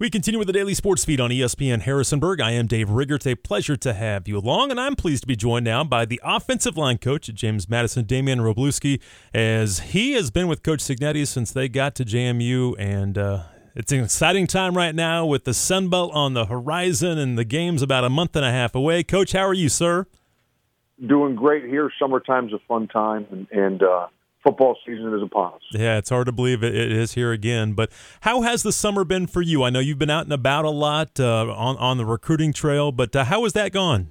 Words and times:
We 0.00 0.08
continue 0.08 0.38
with 0.38 0.46
the 0.46 0.54
daily 0.54 0.72
sports 0.72 1.04
feed 1.04 1.20
on 1.20 1.28
ESPN 1.28 1.82
Harrisonburg. 1.82 2.40
I 2.40 2.52
am 2.52 2.66
Dave 2.66 2.88
Rigger. 2.88 3.16
It's 3.16 3.26
a 3.26 3.34
pleasure 3.34 3.76
to 3.76 3.92
have 3.92 4.26
you 4.26 4.38
along, 4.38 4.70
and 4.70 4.80
I'm 4.80 4.96
pleased 4.96 5.24
to 5.24 5.26
be 5.26 5.36
joined 5.36 5.66
now 5.66 5.84
by 5.84 6.06
the 6.06 6.18
offensive 6.24 6.78
line 6.78 6.96
coach 6.96 7.28
at 7.28 7.34
James 7.34 7.68
Madison, 7.68 8.06
Damian 8.06 8.38
Wroblewski, 8.38 8.98
as 9.34 9.80
he 9.80 10.12
has 10.12 10.30
been 10.30 10.48
with 10.48 10.62
Coach 10.62 10.80
Cignetti 10.80 11.26
since 11.26 11.52
they 11.52 11.68
got 11.68 11.94
to 11.96 12.06
JMU, 12.06 12.76
and 12.78 13.18
uh, 13.18 13.42
it's 13.74 13.92
an 13.92 14.02
exciting 14.02 14.46
time 14.46 14.74
right 14.74 14.94
now 14.94 15.26
with 15.26 15.44
the 15.44 15.52
Sun 15.52 15.90
Belt 15.90 16.14
on 16.14 16.32
the 16.32 16.46
horizon 16.46 17.18
and 17.18 17.36
the 17.36 17.44
game's 17.44 17.82
about 17.82 18.02
a 18.02 18.08
month 18.08 18.34
and 18.34 18.44
a 18.46 18.50
half 18.50 18.74
away. 18.74 19.02
Coach, 19.02 19.32
how 19.32 19.46
are 19.46 19.52
you, 19.52 19.68
sir? 19.68 20.06
Doing 21.06 21.34
great 21.34 21.64
here. 21.64 21.92
Summertime's 21.98 22.54
a 22.54 22.58
fun 22.66 22.88
time, 22.88 23.26
and, 23.30 23.46
and 23.50 23.82
uh, 23.82 24.06
football 24.42 24.76
season 24.86 25.14
is 25.14 25.22
upon 25.22 25.54
us. 25.54 25.60
Yeah, 25.72 25.98
it's 25.98 26.10
hard 26.10 26.26
to 26.26 26.32
believe 26.32 26.62
it, 26.62 26.74
it 26.74 26.92
is 26.92 27.14
here 27.14 27.32
again. 27.32 27.72
But 27.72 27.90
how 28.22 28.42
has 28.42 28.62
the 28.62 28.72
summer 28.72 29.04
been 29.04 29.26
for 29.26 29.42
you? 29.42 29.62
I 29.62 29.70
know 29.70 29.80
you've 29.80 29.98
been 29.98 30.10
out 30.10 30.24
and 30.24 30.32
about 30.32 30.64
a 30.64 30.70
lot 30.70 31.18
uh, 31.20 31.52
on 31.52 31.76
on 31.76 31.96
the 31.96 32.04
recruiting 32.04 32.52
trail, 32.52 32.92
but 32.92 33.14
uh, 33.14 33.24
how 33.24 33.44
has 33.44 33.52
that 33.54 33.72
gone? 33.72 34.10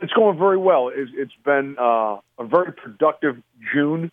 It's 0.00 0.12
going 0.14 0.38
very 0.38 0.56
well. 0.56 0.90
it's, 0.94 1.10
it's 1.14 1.32
been 1.44 1.76
uh, 1.78 2.18
a 2.38 2.46
very 2.46 2.72
productive 2.72 3.36
June 3.74 4.10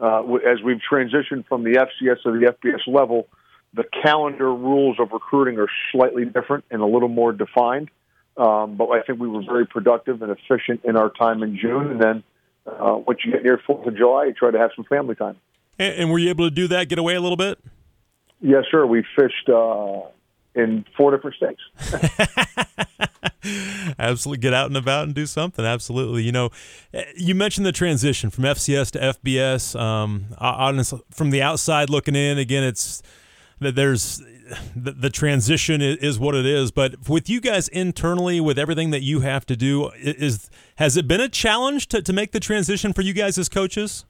uh, 0.00 0.22
as 0.36 0.62
we've 0.62 0.80
transitioned 0.90 1.46
from 1.48 1.64
the 1.64 1.78
FCS 1.78 2.22
to 2.22 2.32
the 2.32 2.54
FBS 2.62 2.86
level. 2.86 3.28
The 3.72 3.84
calendar 4.02 4.52
rules 4.52 4.98
of 4.98 5.12
recruiting 5.12 5.58
are 5.58 5.68
slightly 5.92 6.24
different 6.24 6.64
and 6.70 6.82
a 6.82 6.86
little 6.86 7.08
more 7.08 7.32
defined. 7.32 7.90
Um, 8.36 8.76
but 8.76 8.88
I 8.88 9.02
think 9.02 9.20
we 9.20 9.28
were 9.28 9.42
very 9.42 9.66
productive 9.66 10.22
and 10.22 10.30
efficient 10.32 10.80
in 10.84 10.96
our 10.96 11.10
time 11.10 11.42
in 11.42 11.58
June, 11.60 11.90
and 11.90 12.00
then 12.00 12.22
uh, 12.66 12.98
once 13.06 13.20
you 13.24 13.32
get 13.32 13.42
near 13.42 13.60
Fourth 13.66 13.86
of 13.86 13.96
July, 13.96 14.26
you 14.26 14.32
try 14.32 14.50
to 14.50 14.58
have 14.58 14.70
some 14.76 14.84
family 14.84 15.14
time. 15.14 15.36
And, 15.78 15.94
and, 15.94 16.10
were 16.10 16.18
you 16.18 16.28
able 16.28 16.48
to 16.48 16.54
do 16.54 16.68
that? 16.68 16.88
Get 16.88 16.98
away 16.98 17.14
a 17.14 17.20
little 17.20 17.36
bit? 17.36 17.58
Yes, 18.40 18.64
sir. 18.70 18.86
We 18.86 19.04
fished 19.16 19.48
uh, 19.48 20.02
in 20.54 20.84
four 20.96 21.16
different 21.16 21.36
states. 21.36 21.60
Absolutely, 23.98 24.40
get 24.40 24.54
out 24.54 24.66
and 24.66 24.76
about 24.76 25.04
and 25.04 25.14
do 25.14 25.26
something. 25.26 25.64
Absolutely. 25.64 26.22
You 26.22 26.32
know, 26.32 26.50
eh, 26.92 27.04
you 27.16 27.34
mentioned 27.34 27.66
the 27.66 27.72
transition 27.72 28.30
from 28.30 28.44
FCS 28.44 28.90
to 28.92 28.98
FBS. 28.98 29.78
Um, 29.78 30.26
honestly, 30.38 31.00
from 31.10 31.30
the 31.30 31.42
outside 31.42 31.90
looking 31.90 32.14
in, 32.14 32.38
again, 32.38 32.62
it's 32.64 33.02
that 33.60 33.74
there's 33.74 34.22
the, 34.74 34.92
the 34.92 35.10
transition 35.10 35.80
is, 35.80 35.96
is, 35.98 36.18
what 36.18 36.34
it 36.34 36.46
is. 36.46 36.70
But 36.70 37.08
with 37.08 37.28
you 37.28 37.40
guys 37.40 37.68
internally, 37.68 38.40
with 38.40 38.58
everything 38.58 38.90
that 38.90 39.02
you 39.02 39.20
have 39.20 39.46
to 39.46 39.56
do, 39.56 39.90
is 39.96 40.50
has 40.76 40.96
it 40.96 41.06
been 41.06 41.20
a 41.20 41.28
challenge 41.28 41.88
to, 41.88 42.02
to 42.02 42.12
make 42.12 42.32
the 42.32 42.40
transition 42.40 42.92
for 42.92 43.02
you 43.02 43.12
guys 43.12 43.38
as 43.38 43.48
coaches? 43.48 44.04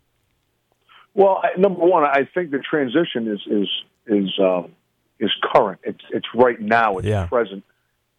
Well, 1.15 1.43
number 1.59 1.85
one, 1.85 2.05
I 2.05 2.29
think 2.33 2.51
the 2.51 2.61
transition 2.61 3.29
is 3.29 3.41
is 3.51 3.69
is 4.07 4.31
um, 4.41 4.73
is 5.19 5.31
current. 5.53 5.81
It's 5.83 6.05
it's 6.11 6.27
right 6.35 6.61
now. 6.61 6.99
It's 6.99 7.07
yeah. 7.07 7.27
present. 7.27 7.65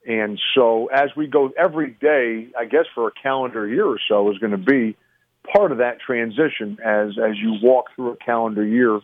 And 0.05 0.39
so 0.55 0.87
as 0.87 1.09
we 1.15 1.27
go 1.27 1.51
every 1.57 1.91
day, 1.91 2.47
I 2.57 2.65
guess 2.65 2.85
for 2.95 3.07
a 3.07 3.11
calendar 3.11 3.67
year 3.67 3.85
or 3.85 3.99
so 4.09 4.31
is 4.31 4.37
going 4.39 4.51
to 4.51 4.57
be 4.57 4.97
part 5.53 5.71
of 5.71 5.77
that 5.77 5.99
transition 5.99 6.77
as 6.83 7.17
as 7.17 7.37
you 7.37 7.57
walk 7.61 7.87
through 7.95 8.11
a 8.11 8.17
calendar 8.17 8.65
year 8.65 8.99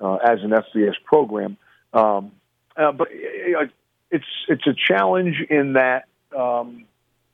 uh, 0.00 0.14
as 0.16 0.38
an 0.42 0.50
FBS 0.50 0.94
program. 1.04 1.56
Um, 1.92 2.32
uh, 2.76 2.92
but 2.92 3.08
uh, 3.08 3.66
it's 4.10 4.24
it's 4.48 4.66
a 4.66 4.74
challenge 4.74 5.36
in 5.50 5.74
that 5.74 6.04
um, 6.36 6.84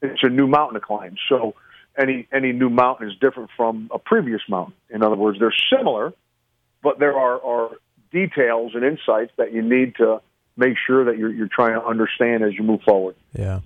it's 0.01 0.23
a 0.23 0.29
new 0.29 0.47
mountain 0.47 0.81
to 0.81 0.87
climb. 0.87 1.17
So 1.29 1.55
any 1.99 2.27
any 2.33 2.53
new 2.53 2.71
mountain 2.71 3.09
is 3.09 3.17
different 3.21 3.51
from 3.57 3.91
a 3.93 3.99
previous 3.99 4.41
mountain. 4.49 4.75
In 4.91 5.03
other 5.03 5.17
words, 5.17 5.39
they're 5.39 5.55
similar, 5.77 6.13
but 6.83 6.99
there 6.99 7.17
are, 7.17 7.43
are 7.45 7.71
details 8.11 8.73
and 8.75 8.85
insights 8.85 9.33
that 9.37 9.53
you 9.53 9.63
need 9.63 9.97
to 9.97 10.21
make 10.57 10.75
sure 10.87 11.05
that 11.07 11.19
you're 11.19 11.33
you're 11.33 11.49
trying 11.49 11.75
to 11.75 11.85
understand 11.85 12.43
as 12.43 12.55
you 12.55 12.63
move 12.63 12.83
forward. 12.83 13.17
Yeah, 13.33 13.61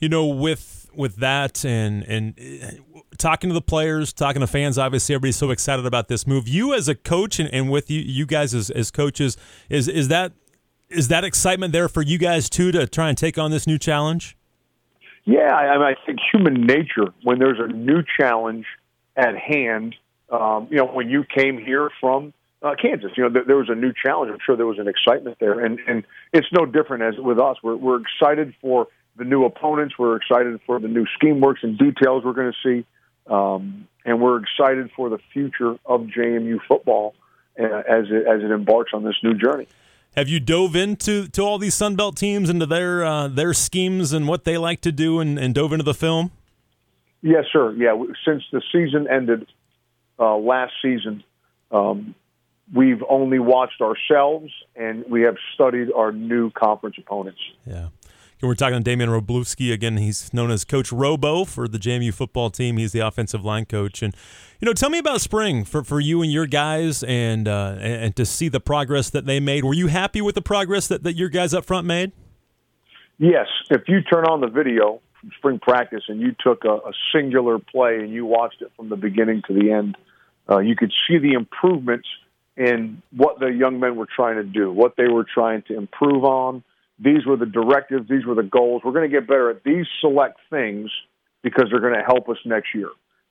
you 0.00 0.08
know 0.08 0.26
with 0.26 0.90
with 0.94 1.16
that 1.16 1.64
and 1.64 2.02
and 2.04 2.34
uh, 2.40 3.02
talking 3.18 3.50
to 3.50 3.54
the 3.54 3.60
players, 3.60 4.12
talking 4.12 4.40
to 4.40 4.46
fans. 4.46 4.78
Obviously, 4.78 5.14
everybody's 5.14 5.36
so 5.36 5.50
excited 5.50 5.86
about 5.86 6.08
this 6.08 6.26
move. 6.26 6.48
You 6.48 6.74
as 6.74 6.88
a 6.88 6.94
coach 6.94 7.38
and, 7.38 7.52
and 7.52 7.70
with 7.70 7.90
you 7.90 8.00
you 8.00 8.26
guys 8.26 8.54
as, 8.54 8.70
as 8.70 8.90
coaches, 8.90 9.36
is 9.68 9.88
is 9.88 10.08
that 10.08 10.32
is 10.88 11.08
that 11.08 11.24
excitement 11.24 11.72
there 11.72 11.88
for 11.88 12.02
you 12.02 12.18
guys 12.18 12.50
too 12.50 12.72
to 12.72 12.86
try 12.86 13.08
and 13.08 13.16
take 13.16 13.38
on 13.38 13.50
this 13.50 13.66
new 13.66 13.78
challenge? 13.78 14.36
Yeah, 15.24 15.54
I, 15.54 15.90
I 15.90 15.94
think 16.06 16.18
human 16.32 16.66
nature 16.66 17.12
when 17.22 17.38
there's 17.38 17.60
a 17.60 17.68
new 17.68 18.02
challenge 18.18 18.66
at 19.16 19.36
hand. 19.36 19.94
Um, 20.30 20.68
you 20.70 20.76
know, 20.78 20.86
when 20.86 21.10
you 21.10 21.24
came 21.24 21.58
here 21.58 21.90
from 22.00 22.32
uh, 22.62 22.74
Kansas, 22.80 23.10
you 23.16 23.24
know, 23.24 23.30
there, 23.30 23.44
there 23.44 23.56
was 23.56 23.68
a 23.68 23.74
new 23.74 23.92
challenge. 23.92 24.30
I'm 24.32 24.38
sure 24.44 24.56
there 24.56 24.66
was 24.66 24.78
an 24.78 24.88
excitement 24.88 25.36
there, 25.40 25.64
and 25.64 25.78
and 25.86 26.04
it's 26.32 26.46
no 26.52 26.66
different 26.66 27.02
as 27.02 27.14
with 27.18 27.38
us. 27.38 27.56
We're 27.62 27.76
we're 27.76 28.00
excited 28.00 28.54
for 28.60 28.88
the 29.20 29.26
new 29.26 29.44
opponents. 29.44 29.96
We're 29.98 30.16
excited 30.16 30.58
for 30.66 30.80
the 30.80 30.88
new 30.88 31.06
scheme 31.14 31.40
works 31.40 31.60
and 31.62 31.78
details 31.78 32.24
we're 32.24 32.32
going 32.32 32.52
to 32.52 32.68
see, 32.68 32.86
um, 33.32 33.86
and 34.04 34.20
we're 34.20 34.42
excited 34.42 34.90
for 34.96 35.10
the 35.10 35.18
future 35.32 35.76
of 35.84 36.08
JMU 36.16 36.58
football 36.66 37.14
uh, 37.60 37.64
as 37.64 38.06
it, 38.10 38.26
as 38.26 38.42
it 38.42 38.50
embarks 38.50 38.92
on 38.94 39.04
this 39.04 39.16
new 39.22 39.34
journey. 39.34 39.68
Have 40.16 40.28
you 40.28 40.40
dove 40.40 40.74
into 40.74 41.28
to 41.28 41.42
all 41.42 41.58
these 41.58 41.74
Sun 41.74 41.96
Belt 41.96 42.16
teams 42.16 42.48
into 42.50 42.66
their 42.66 43.04
uh, 43.04 43.28
their 43.28 43.52
schemes 43.52 44.12
and 44.12 44.26
what 44.26 44.44
they 44.44 44.58
like 44.58 44.80
to 44.80 44.90
do, 44.90 45.20
and, 45.20 45.38
and, 45.38 45.54
dove 45.54 45.72
into 45.72 45.84
the 45.84 45.94
film? 45.94 46.32
Yes, 47.22 47.44
sir. 47.52 47.72
Yeah, 47.74 47.94
since 48.24 48.42
the 48.50 48.62
season 48.72 49.06
ended 49.06 49.46
uh, 50.18 50.36
last 50.36 50.72
season, 50.82 51.22
um, 51.70 52.16
we've 52.74 53.04
only 53.08 53.38
watched 53.38 53.80
ourselves, 53.80 54.50
and 54.74 55.04
we 55.08 55.22
have 55.22 55.36
studied 55.54 55.92
our 55.92 56.10
new 56.10 56.50
conference 56.50 56.96
opponents. 56.98 57.40
Yeah. 57.64 57.88
We're 58.42 58.54
talking 58.54 58.78
to 58.78 58.82
Damian 58.82 59.10
Wroblewski 59.10 59.70
again. 59.70 59.98
He's 59.98 60.32
known 60.32 60.50
as 60.50 60.64
Coach 60.64 60.90
Robo 60.92 61.44
for 61.44 61.68
the 61.68 61.76
JMU 61.76 62.14
football 62.14 62.48
team. 62.48 62.78
He's 62.78 62.92
the 62.92 63.00
offensive 63.00 63.44
line 63.44 63.66
coach, 63.66 64.02
and 64.02 64.16
you 64.60 64.66
know, 64.66 64.72
tell 64.72 64.88
me 64.88 64.96
about 64.98 65.20
spring 65.20 65.62
for, 65.62 65.84
for 65.84 66.00
you 66.00 66.22
and 66.22 66.32
your 66.32 66.46
guys, 66.46 67.02
and 67.02 67.46
uh, 67.46 67.76
and 67.78 68.16
to 68.16 68.24
see 68.24 68.48
the 68.48 68.60
progress 68.60 69.10
that 69.10 69.26
they 69.26 69.40
made. 69.40 69.64
Were 69.64 69.74
you 69.74 69.88
happy 69.88 70.22
with 70.22 70.34
the 70.34 70.42
progress 70.42 70.88
that, 70.88 71.02
that 71.02 71.16
your 71.16 71.28
guys 71.28 71.52
up 71.52 71.66
front 71.66 71.86
made? 71.86 72.12
Yes. 73.18 73.46
If 73.68 73.82
you 73.88 74.00
turn 74.00 74.24
on 74.24 74.40
the 74.40 74.48
video 74.48 75.02
from 75.20 75.30
spring 75.36 75.58
practice 75.58 76.04
and 76.08 76.18
you 76.18 76.34
took 76.40 76.64
a, 76.64 76.76
a 76.76 76.92
singular 77.14 77.58
play 77.58 77.96
and 77.96 78.10
you 78.10 78.24
watched 78.24 78.62
it 78.62 78.72
from 78.74 78.88
the 78.88 78.96
beginning 78.96 79.42
to 79.48 79.52
the 79.52 79.70
end, 79.70 79.98
uh, 80.50 80.60
you 80.60 80.74
could 80.74 80.92
see 81.06 81.18
the 81.18 81.34
improvements 81.34 82.08
in 82.56 83.02
what 83.14 83.38
the 83.38 83.48
young 83.48 83.80
men 83.80 83.96
were 83.96 84.08
trying 84.16 84.36
to 84.36 84.44
do, 84.44 84.72
what 84.72 84.96
they 84.96 85.08
were 85.08 85.26
trying 85.30 85.62
to 85.68 85.76
improve 85.76 86.24
on 86.24 86.64
these 87.02 87.24
were 87.26 87.36
the 87.36 87.46
directives, 87.46 88.08
these 88.08 88.26
were 88.26 88.34
the 88.34 88.42
goals. 88.42 88.82
We're 88.84 88.92
going 88.92 89.10
to 89.10 89.14
get 89.14 89.26
better 89.26 89.50
at 89.50 89.64
these 89.64 89.86
select 90.00 90.38
things 90.50 90.90
because 91.42 91.64
they're 91.70 91.80
going 91.80 91.94
to 91.94 92.04
help 92.04 92.28
us 92.28 92.36
next 92.44 92.74
year. 92.74 92.90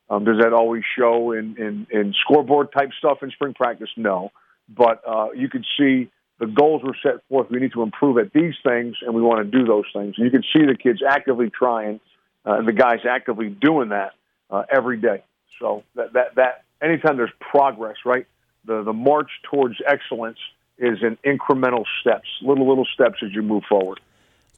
Um, 0.09 0.25
does 0.25 0.39
that 0.39 0.53
always 0.53 0.83
show 0.97 1.33
in, 1.33 1.55
in, 1.57 1.87
in 1.91 2.15
scoreboard 2.21 2.71
type 2.71 2.89
stuff 2.97 3.19
in 3.21 3.29
spring 3.29 3.53
practice? 3.53 3.89
No. 3.95 4.31
But 4.67 5.03
uh, 5.07 5.27
you 5.35 5.49
can 5.49 5.63
see 5.77 6.09
the 6.39 6.47
goals 6.47 6.81
were 6.83 6.97
set 7.03 7.21
forth. 7.29 7.51
We 7.51 7.59
need 7.59 7.73
to 7.73 7.83
improve 7.83 8.17
at 8.17 8.33
these 8.33 8.55
things, 8.65 8.95
and 9.01 9.13
we 9.13 9.21
want 9.21 9.45
to 9.45 9.57
do 9.57 9.65
those 9.65 9.85
things. 9.93 10.15
And 10.17 10.25
you 10.25 10.31
can 10.31 10.41
see 10.41 10.65
the 10.65 10.75
kids 10.75 11.01
actively 11.07 11.51
trying, 11.51 11.99
uh, 12.47 12.53
and 12.53 12.67
the 12.67 12.73
guys 12.73 12.99
actively 13.07 13.49
doing 13.49 13.89
that 13.89 14.13
uh, 14.49 14.63
every 14.75 14.97
day. 14.97 15.23
So 15.59 15.83
that, 15.93 16.13
that, 16.13 16.35
that 16.35 16.63
anytime 16.81 17.17
there's 17.17 17.33
progress, 17.39 17.97
right, 18.03 18.25
the, 18.65 18.81
the 18.83 18.93
march 18.93 19.29
towards 19.51 19.75
excellence– 19.85 20.39
is 20.79 20.99
in 21.01 21.17
incremental 21.25 21.83
steps, 22.01 22.27
little 22.41 22.67
little 22.67 22.87
steps 22.93 23.17
as 23.23 23.33
you 23.33 23.41
move 23.41 23.63
forward. 23.67 23.99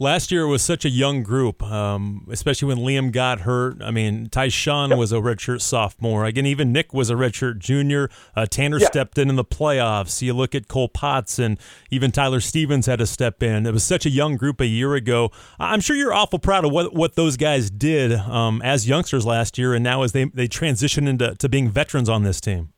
Last 0.01 0.31
year 0.31 0.47
was 0.47 0.63
such 0.63 0.83
a 0.83 0.89
young 0.89 1.21
group, 1.21 1.61
um, 1.61 2.25
especially 2.31 2.69
when 2.69 2.79
Liam 2.79 3.11
got 3.11 3.41
hurt. 3.41 3.83
I 3.83 3.91
mean, 3.91 4.29
Tyshawn 4.29 4.89
yep. 4.89 4.97
was 4.97 5.11
a 5.11 5.17
redshirt 5.17 5.61
sophomore. 5.61 6.25
Again, 6.25 6.47
even 6.47 6.71
Nick 6.71 6.91
was 6.91 7.11
a 7.11 7.13
redshirt 7.13 7.59
junior. 7.59 8.09
Uh, 8.35 8.47
Tanner 8.47 8.79
yep. 8.79 8.87
stepped 8.87 9.19
in 9.19 9.29
in 9.29 9.35
the 9.35 9.45
playoffs. 9.45 10.19
You 10.23 10.33
look 10.33 10.55
at 10.55 10.67
Cole 10.67 10.89
Potts 10.89 11.37
and 11.37 11.59
even 11.91 12.11
Tyler 12.11 12.39
Stevens 12.39 12.87
had 12.87 12.97
to 12.97 13.05
step 13.05 13.43
in. 13.43 13.67
It 13.67 13.73
was 13.73 13.83
such 13.83 14.07
a 14.07 14.09
young 14.09 14.37
group 14.37 14.59
a 14.59 14.65
year 14.65 14.95
ago. 14.95 15.29
I'm 15.59 15.81
sure 15.81 15.95
you're 15.95 16.15
awful 16.15 16.39
proud 16.39 16.65
of 16.65 16.71
what, 16.71 16.95
what 16.95 17.13
those 17.13 17.37
guys 17.37 17.69
did 17.69 18.11
um, 18.11 18.59
as 18.63 18.89
youngsters 18.89 19.23
last 19.23 19.59
year, 19.59 19.75
and 19.75 19.83
now 19.83 20.01
as 20.01 20.13
they 20.13 20.25
they 20.25 20.47
transition 20.47 21.07
into 21.07 21.35
to 21.35 21.47
being 21.47 21.69
veterans 21.69 22.09
on 22.09 22.23
this 22.23 22.41
team. 22.41 22.73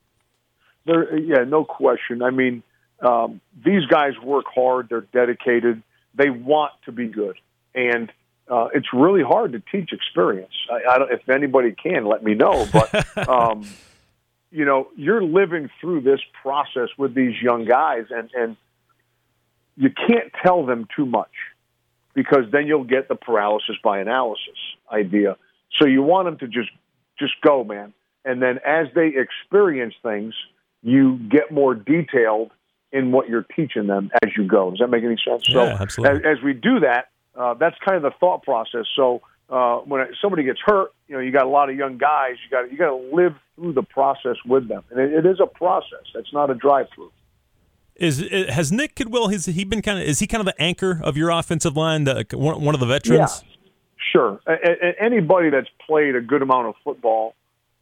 There, 0.85 1.17
yeah, 1.17 1.45
no 1.45 1.63
question. 1.63 2.21
I 2.21 2.31
mean 2.31 2.63
um, 3.03 3.41
these 3.63 3.85
guys 3.85 4.13
work 4.23 4.45
hard. 4.53 4.89
They're 4.89 5.01
dedicated. 5.01 5.83
They 6.15 6.29
want 6.29 6.73
to 6.85 6.91
be 6.91 7.07
good, 7.07 7.37
and 7.75 8.11
uh, 8.47 8.67
it's 8.73 8.87
really 8.93 9.23
hard 9.23 9.53
to 9.53 9.59
teach 9.71 9.91
experience. 9.91 10.53
I, 10.71 10.93
I 10.93 10.99
don't, 10.99 11.11
if 11.11 11.27
anybody 11.29 11.71
can, 11.71 12.05
let 12.05 12.23
me 12.23 12.33
know. 12.33 12.67
But 12.71 13.27
um, 13.29 13.67
you 14.51 14.65
know, 14.65 14.87
you're 14.95 15.23
living 15.23 15.69
through 15.81 16.01
this 16.01 16.19
process 16.41 16.89
with 16.97 17.15
these 17.15 17.41
young 17.41 17.65
guys, 17.65 18.05
and 18.09 18.29
and 18.33 18.57
you 19.75 19.89
can't 19.89 20.31
tell 20.45 20.65
them 20.65 20.87
too 20.95 21.05
much 21.05 21.31
because 22.13 22.45
then 22.51 22.67
you'll 22.67 22.83
get 22.83 23.07
the 23.07 23.15
paralysis 23.15 23.75
by 23.83 23.99
analysis 23.99 24.57
idea. 24.91 25.35
So 25.79 25.87
you 25.87 26.03
want 26.03 26.27
them 26.27 26.37
to 26.39 26.47
just 26.47 26.69
just 27.17 27.33
go, 27.41 27.63
man. 27.63 27.93
And 28.25 28.41
then 28.41 28.59
as 28.65 28.87
they 28.95 29.13
experience 29.15 29.95
things, 30.01 30.33
you 30.81 31.17
get 31.17 31.51
more 31.51 31.73
detailed 31.73 32.51
in 32.93 33.11
what 33.11 33.27
you're 33.27 33.45
teaching 33.55 33.87
them 33.87 34.11
as 34.23 34.29
you 34.37 34.47
go. 34.47 34.69
Does 34.69 34.79
that 34.79 34.87
make 34.87 35.03
any 35.03 35.17
sense? 35.27 35.43
Yeah, 35.49 35.75
so 35.75 35.83
absolutely. 35.83 36.29
As, 36.29 36.37
as 36.37 36.43
we 36.43 36.53
do 36.53 36.79
that, 36.81 37.09
uh, 37.35 37.55
that's 37.55 37.75
kind 37.83 37.97
of 37.97 38.03
the 38.03 38.11
thought 38.19 38.43
process. 38.43 38.85
So 38.95 39.21
uh, 39.49 39.77
when 39.79 40.05
somebody 40.21 40.43
gets 40.43 40.59
hurt, 40.63 40.93
you 41.07 41.15
know, 41.15 41.21
you 41.21 41.31
got 41.31 41.45
a 41.45 41.49
lot 41.49 41.69
of 41.69 41.75
young 41.75 41.97
guys. 41.97 42.35
You 42.43 42.49
got 42.49 42.71
you 42.71 42.77
got 42.77 42.89
to 42.89 43.15
live 43.15 43.33
through 43.55 43.73
the 43.73 43.83
process 43.83 44.37
with 44.45 44.67
them, 44.67 44.83
and 44.91 44.99
it, 44.99 45.13
it 45.13 45.25
is 45.25 45.39
a 45.41 45.47
process. 45.47 46.05
It's 46.15 46.31
not 46.31 46.49
a 46.49 46.55
drive-through. 46.55 47.11
Is 47.95 48.23
has 48.49 48.71
Nick 48.71 48.95
Kidwell? 48.95 49.31
Has 49.31 49.45
he 49.45 49.63
been 49.63 49.81
kind 49.81 49.99
of? 49.99 50.05
Is 50.05 50.19
he 50.19 50.27
kind 50.27 50.39
of 50.39 50.45
the 50.45 50.61
anchor 50.61 51.01
of 51.03 51.17
your 51.17 51.29
offensive 51.29 51.75
line? 51.75 52.05
The, 52.05 52.25
one 52.33 52.73
of 52.73 52.79
the 52.79 52.87
veterans. 52.87 53.43
Yeah, 53.43 53.53
sure. 54.11 54.39
anybody 54.99 55.49
that's 55.49 55.69
played 55.85 56.15
a 56.15 56.21
good 56.21 56.41
amount 56.41 56.67
of 56.67 56.75
football, 56.83 57.35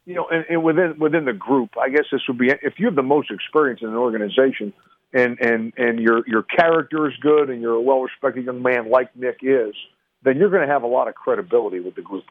you 0.04 0.14
know, 0.14 0.26
and, 0.30 0.44
and 0.50 0.62
within 0.62 0.98
within 0.98 1.24
the 1.24 1.32
group, 1.32 1.70
I 1.78 1.88
guess 1.88 2.04
this 2.12 2.20
would 2.28 2.38
be 2.38 2.50
if 2.62 2.74
you 2.78 2.86
have 2.86 2.94
the 2.96 3.02
most 3.02 3.30
experience 3.30 3.80
in 3.82 3.88
an 3.88 3.96
organization, 3.96 4.74
and 5.12 5.38
and 5.40 5.72
and 5.76 6.00
your 6.00 6.26
your 6.26 6.42
character 6.42 7.08
is 7.08 7.14
good, 7.20 7.50
and 7.50 7.60
you're 7.60 7.74
a 7.74 7.82
well-respected 7.82 8.44
young 8.44 8.62
man 8.62 8.90
like 8.90 9.14
Nick 9.16 9.38
is, 9.42 9.74
then 10.22 10.36
you're 10.36 10.50
going 10.50 10.66
to 10.66 10.72
have 10.72 10.82
a 10.82 10.86
lot 10.88 11.08
of 11.08 11.14
credibility 11.14 11.80
with 11.80 11.94
the 11.94 12.02
group. 12.02 12.24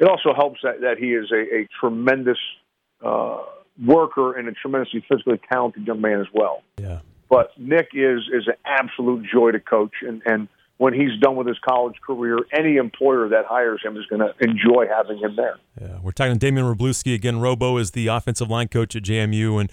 It 0.00 0.08
also 0.08 0.34
helps 0.34 0.60
that 0.62 0.80
that 0.80 0.98
he 0.98 1.12
is 1.12 1.30
a, 1.30 1.62
a 1.62 1.68
tremendous 1.80 2.38
uh, 3.04 3.38
worker 3.84 4.36
and 4.36 4.48
a 4.48 4.52
tremendously 4.52 5.04
physically 5.08 5.40
talented 5.50 5.86
young 5.86 6.00
man 6.00 6.20
as 6.20 6.26
well. 6.32 6.62
Yeah. 6.78 7.00
But 7.28 7.50
Nick 7.58 7.88
is 7.94 8.20
is 8.32 8.46
an 8.46 8.54
absolute 8.64 9.26
joy 9.32 9.52
to 9.52 9.60
coach, 9.60 9.94
and 10.06 10.22
and 10.26 10.48
when 10.78 10.94
he's 10.94 11.18
done 11.20 11.36
with 11.36 11.46
his 11.46 11.58
college 11.60 11.94
career, 12.04 12.38
any 12.52 12.76
employer 12.76 13.28
that 13.28 13.44
hires 13.46 13.80
him 13.84 13.96
is 13.96 14.04
going 14.06 14.20
to 14.20 14.34
enjoy 14.40 14.86
having 14.88 15.18
him 15.18 15.36
there. 15.36 15.56
Yeah, 15.80 15.98
we're 16.02 16.10
talking 16.10 16.32
to 16.32 16.38
Damian 16.38 16.66
Wroblewski 16.66 17.14
again. 17.14 17.40
Robo 17.40 17.76
is 17.76 17.92
the 17.92 18.08
offensive 18.08 18.50
line 18.50 18.68
coach 18.68 18.96
at 18.96 19.04
JMU, 19.04 19.60
and 19.60 19.70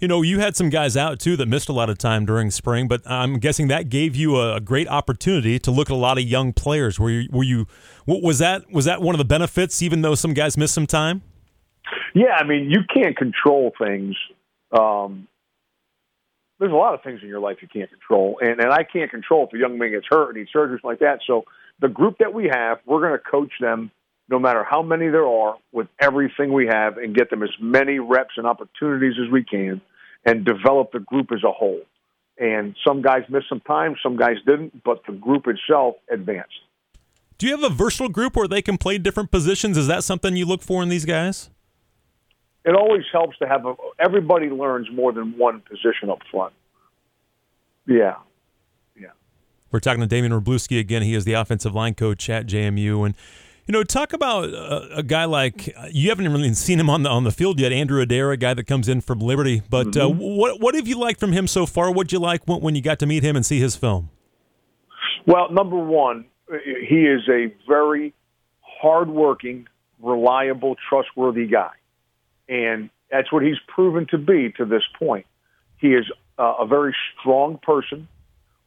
you 0.00 0.08
know 0.08 0.22
you 0.22 0.40
had 0.40 0.56
some 0.56 0.70
guys 0.70 0.96
out 0.96 1.20
too 1.20 1.36
that 1.36 1.46
missed 1.46 1.68
a 1.68 1.72
lot 1.72 1.90
of 1.90 1.98
time 1.98 2.24
during 2.24 2.50
spring, 2.50 2.88
but 2.88 3.02
I'm 3.06 3.38
guessing 3.38 3.68
that 3.68 3.88
gave 3.88 4.16
you 4.16 4.40
a, 4.40 4.60
great 4.60 4.88
opportunity 4.88 5.58
to 5.58 5.70
look 5.70 5.90
at 5.90 5.94
a 5.94 5.96
lot 5.96 6.18
of 6.18 6.24
young 6.24 6.52
players. 6.52 6.98
Were 7.00 7.10
you, 7.10 7.28
were 7.30 7.44
you 7.44 7.66
was 8.06 8.38
that 8.38 8.70
was 8.72 8.86
that 8.86 9.02
one 9.02 9.14
of 9.14 9.18
the 9.18 9.24
benefits, 9.24 9.82
even 9.82 10.02
though 10.02 10.14
some 10.14 10.34
guys 10.34 10.56
missed 10.56 10.74
some 10.74 10.86
time? 10.86 11.22
Yeah, 12.14 12.34
I 12.36 12.44
mean 12.44 12.70
you 12.70 12.80
can't 12.92 13.16
control 13.16 13.72
things. 13.78 14.16
Um, 14.72 15.28
there's 16.58 16.72
a 16.72 16.76
lot 16.76 16.94
of 16.94 17.02
things 17.02 17.20
in 17.22 17.28
your 17.28 17.40
life 17.40 17.58
you 17.60 17.68
can't 17.68 17.90
control, 17.90 18.38
and 18.40 18.60
and 18.60 18.72
I 18.72 18.84
can't 18.84 19.10
control 19.10 19.46
if 19.46 19.54
a 19.54 19.58
young 19.58 19.78
man 19.78 19.90
gets 19.90 20.06
hurt 20.08 20.30
and 20.30 20.38
needs 20.38 20.50
surgery 20.52 20.80
like 20.82 21.00
that. 21.00 21.20
So 21.26 21.44
the 21.80 21.88
group 21.88 22.18
that 22.18 22.32
we 22.32 22.50
have, 22.52 22.78
we're 22.86 23.00
going 23.00 23.18
to 23.18 23.30
coach 23.30 23.52
them 23.60 23.90
no 24.28 24.38
matter 24.38 24.64
how 24.68 24.82
many 24.82 25.08
there 25.08 25.26
are 25.26 25.56
with 25.72 25.88
everything 26.00 26.52
we 26.52 26.66
have 26.66 26.98
and 26.98 27.14
get 27.16 27.30
them 27.30 27.42
as 27.42 27.50
many 27.60 27.98
reps 27.98 28.34
and 28.36 28.46
opportunities 28.46 29.14
as 29.22 29.30
we 29.30 29.42
can 29.42 29.80
and 30.24 30.44
develop 30.44 30.92
the 30.92 31.00
group 31.00 31.32
as 31.32 31.42
a 31.44 31.52
whole. 31.52 31.80
And 32.38 32.74
some 32.86 33.02
guys 33.02 33.22
missed 33.28 33.48
some 33.48 33.60
time, 33.60 33.96
some 34.02 34.16
guys 34.16 34.36
didn't, 34.46 34.82
but 34.82 35.02
the 35.06 35.12
group 35.12 35.46
itself 35.46 35.96
advanced. 36.10 36.60
Do 37.38 37.46
you 37.46 37.56
have 37.56 37.70
a 37.70 37.74
versatile 37.74 38.08
group 38.08 38.36
where 38.36 38.48
they 38.48 38.62
can 38.62 38.78
play 38.78 38.98
different 38.98 39.30
positions? 39.30 39.76
Is 39.76 39.86
that 39.86 40.04
something 40.04 40.36
you 40.36 40.46
look 40.46 40.62
for 40.62 40.82
in 40.82 40.88
these 40.88 41.04
guys? 41.04 41.50
it 42.64 42.74
always 42.74 43.04
helps 43.12 43.38
to 43.38 43.48
have 43.48 43.64
a, 43.64 43.74
everybody 43.98 44.48
learns 44.48 44.88
more 44.92 45.12
than 45.12 45.36
one 45.38 45.60
position 45.60 46.10
up 46.10 46.20
front. 46.30 46.52
Yeah. 47.86 48.16
Yeah. 48.98 49.08
We're 49.70 49.80
talking 49.80 50.00
to 50.00 50.06
Damian 50.06 50.32
Wroblewski 50.32 50.78
again. 50.78 51.02
He 51.02 51.14
is 51.14 51.24
the 51.24 51.32
offensive 51.32 51.74
line 51.74 51.94
coach 51.94 52.28
at 52.28 52.46
JMU. 52.46 53.06
And, 53.06 53.14
you 53.70 53.72
know, 53.72 53.84
talk 53.84 54.12
about 54.12 54.48
a, 54.48 54.96
a 54.96 55.02
guy 55.04 55.26
like 55.26 55.72
you 55.92 56.08
haven't 56.08 56.30
really 56.32 56.52
seen 56.54 56.80
him 56.80 56.90
on 56.90 57.04
the 57.04 57.08
on 57.08 57.22
the 57.22 57.30
field 57.30 57.60
yet, 57.60 57.70
Andrew 57.70 58.00
Adair, 58.00 58.32
a 58.32 58.36
guy 58.36 58.52
that 58.52 58.64
comes 58.64 58.88
in 58.88 59.00
from 59.00 59.20
Liberty. 59.20 59.62
But 59.70 59.96
uh, 59.96 60.08
mm-hmm. 60.08 60.20
uh, 60.20 60.26
what 60.26 60.60
what 60.60 60.74
have 60.74 60.88
you 60.88 60.98
liked 60.98 61.20
from 61.20 61.32
him 61.32 61.46
so 61.46 61.66
far? 61.66 61.92
What'd 61.92 62.12
you 62.12 62.18
like 62.18 62.42
when, 62.46 62.60
when 62.60 62.74
you 62.74 62.82
got 62.82 62.98
to 62.98 63.06
meet 63.06 63.22
him 63.22 63.36
and 63.36 63.46
see 63.46 63.60
his 63.60 63.76
film? 63.76 64.10
Well, 65.24 65.52
number 65.52 65.76
one, 65.76 66.26
he 66.48 67.06
is 67.06 67.22
a 67.28 67.54
very 67.68 68.12
hardworking, 68.60 69.68
reliable, 70.00 70.76
trustworthy 70.88 71.46
guy 71.46 71.70
and 72.50 72.90
that's 73.10 73.32
what 73.32 73.42
he's 73.42 73.58
proven 73.68 74.06
to 74.10 74.18
be 74.18 74.52
to 74.58 74.66
this 74.66 74.82
point. 74.98 75.24
He 75.78 75.88
is 75.94 76.04
uh, 76.38 76.54
a 76.60 76.66
very 76.66 76.94
strong 77.18 77.58
person 77.62 78.08